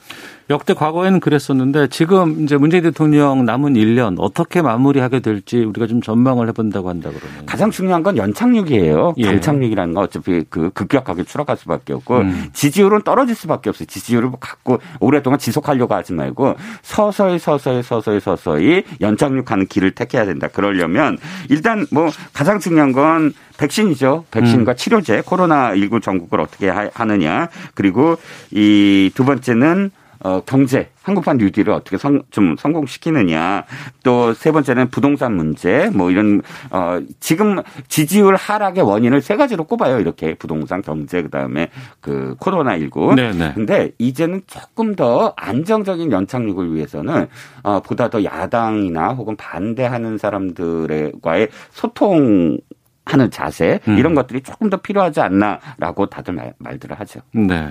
역대 0.50 0.72
과거에는 0.72 1.20
그랬었는데 1.20 1.88
지금 1.88 2.42
이제 2.42 2.56
문재인 2.56 2.82
대통령 2.82 3.44
남은 3.44 3.74
1년 3.74 4.16
어떻게 4.18 4.62
마무리하게 4.62 5.20
될지 5.20 5.58
우리가 5.58 5.86
좀 5.86 6.00
전망을 6.00 6.48
해본다고 6.48 6.88
한다 6.88 7.10
그러면 7.14 7.44
가장 7.44 7.70
중요한 7.70 8.02
건 8.02 8.16
연착륙이에요. 8.16 9.14
예. 9.18 9.24
강착륙이라는 9.24 9.94
건 9.94 10.04
어차피 10.04 10.44
그 10.48 10.70
급격하게 10.70 11.24
추락할 11.24 11.56
수밖에 11.58 11.92
없고 11.92 12.18
음. 12.18 12.48
지지율은 12.54 13.02
떨어질 13.02 13.34
수밖에 13.34 13.68
없어요. 13.68 13.86
지지율을 13.86 14.30
갖고 14.40 14.78
오랫동안 15.00 15.38
지속하려고 15.38 15.94
하지 15.94 16.14
말고 16.14 16.54
서서히 16.82 17.38
서서히 17.38 17.82
서서히 17.82 18.20
서서히 18.20 18.84
연착륙하는 19.00 19.66
길을 19.66 19.90
택해야 19.90 20.24
된다. 20.24 20.48
그러려면 20.48 21.18
일단 21.50 21.86
뭐 21.90 22.08
가장 22.32 22.58
중요한 22.58 22.92
건 22.92 23.34
백신이죠. 23.58 24.24
백신과 24.30 24.72
음. 24.72 24.76
치료제 24.76 25.22
코로나 25.26 25.74
19 25.74 26.00
전국을 26.00 26.40
어떻게 26.40 26.70
하느냐. 26.70 27.48
그리고 27.74 28.16
이 28.52 29.10
두 29.14 29.24
번째는 29.24 29.90
어, 30.20 30.40
경제, 30.46 30.90
한국판 31.02 31.38
뉴딜을 31.38 31.72
어떻게 31.72 31.96
성, 31.96 32.22
좀 32.30 32.56
성공시키느냐. 32.58 33.64
또 34.02 34.32
세 34.34 34.52
번째는 34.52 34.88
부동산 34.90 35.36
문제, 35.36 35.90
뭐 35.94 36.10
이런, 36.10 36.42
어, 36.70 37.00
지금 37.20 37.60
지지율 37.88 38.36
하락의 38.36 38.84
원인을 38.84 39.20
세 39.22 39.36
가지로 39.36 39.64
꼽아요. 39.64 40.00
이렇게 40.00 40.34
부동산, 40.34 40.82
경제, 40.82 41.22
그 41.22 41.30
다음에 41.30 41.70
그 42.00 42.36
코로나19. 42.40 43.14
네네. 43.16 43.52
근데 43.54 43.90
이제는 43.98 44.42
조금 44.46 44.94
더 44.94 45.32
안정적인 45.36 46.12
연착륙을 46.12 46.74
위해서는, 46.74 47.26
어, 47.62 47.80
보다 47.80 48.08
더 48.10 48.22
야당이나 48.22 49.08
혹은 49.10 49.36
반대하는 49.36 50.18
사람들과의 50.18 51.48
소통 51.70 52.58
하는 53.08 53.30
자세 53.30 53.80
음. 53.88 53.96
이런 53.96 54.14
것들이 54.14 54.42
조금 54.42 54.68
더 54.68 54.76
필요하지 54.76 55.20
않나라고 55.20 56.06
다들 56.06 56.34
말, 56.34 56.52
말들을 56.58 56.98
하죠. 57.00 57.20
네. 57.32 57.70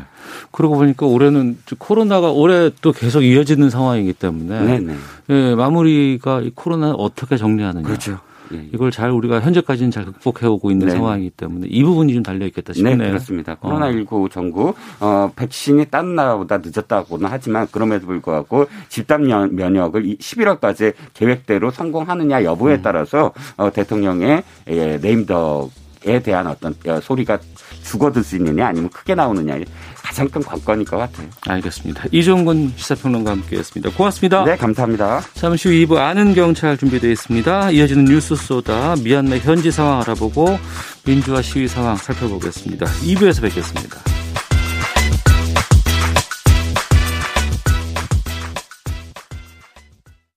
그러고 0.52 0.76
보니까 0.76 1.06
올해는 1.06 1.60
코로나가 1.78 2.32
올해 2.32 2.72
또 2.82 2.92
계속 2.92 3.22
이어지는 3.22 3.70
상황이기 3.70 4.14
때문에. 4.14 4.80
네, 5.28 5.56
마무리가 5.56 6.42
이 6.42 6.52
코로나 6.56 6.92
어떻게 6.92 7.38
정리하느냐. 7.38 7.86
그렇죠. 7.86 8.20
예, 8.54 8.58
예. 8.58 8.70
이걸 8.74 8.92
잘 8.92 9.12
우리가 9.12 9.40
현재까지는 9.42 9.92
잘 9.92 10.06
극복해오고 10.06 10.72
있는 10.72 10.88
네. 10.88 10.94
상황이기 10.94 11.32
때문에 11.32 11.68
이 11.70 11.84
부분이 11.84 12.14
좀 12.14 12.24
달려 12.24 12.46
있겠다 12.46 12.74
싶네요. 12.74 12.96
네, 12.96 13.08
그렇습니다. 13.10 13.56
코로나19 13.56 14.32
전국 14.32 14.76
어, 15.00 15.32
백신이 15.36 15.86
다른 15.86 16.16
나라보다 16.16 16.60
늦었다고는 16.64 17.28
하지만 17.30 17.68
그럼에도 17.72 18.08
불구하고 18.08 18.68
집단 18.90 19.28
면역을 19.28 20.18
11월까지 20.18 20.94
계획대로 21.14 21.72
성공하느냐 21.72 22.44
여부에 22.44 22.76
음. 22.76 22.82
따라서 22.82 23.32
어, 23.58 23.72
대통령의 23.72 24.44
예, 24.70 24.98
네임덕 24.98 25.72
에 26.08 26.20
대한 26.22 26.48
어떤 26.48 26.74
소리가 27.02 27.38
죽어들 27.84 28.24
수 28.24 28.38
있느냐 28.38 28.68
아니면 28.68 28.90
크게 28.90 29.14
나오느냐 29.14 29.58
가장 30.02 30.30
큰 30.30 30.42
관건일 30.42 30.86
것 30.86 30.98
같아요. 30.98 31.28
알겠습니다. 31.48 32.06
이종근 32.12 32.74
시사평론가 32.76 33.32
함께했습니다. 33.32 33.92
고맙습니다. 33.98 34.46
네, 34.46 34.56
감사합니다. 34.56 35.22
잠시 35.34 35.68
후 35.68 35.74
2부 35.74 35.98
아는 35.98 36.34
경찰 36.34 36.78
준비되어 36.78 37.12
있습니다. 37.12 37.72
이어지는 37.72 38.06
뉴스 38.06 38.36
쏘다 38.36 38.96
미얀마 39.04 39.38
현지 39.40 39.70
상황 39.70 40.00
알아보고 40.02 40.58
민주화 41.06 41.42
시위 41.42 41.68
상황 41.68 41.98
살펴보겠습니다. 41.98 42.86
2부에서 42.86 43.42
뵙겠습니다. 43.42 44.00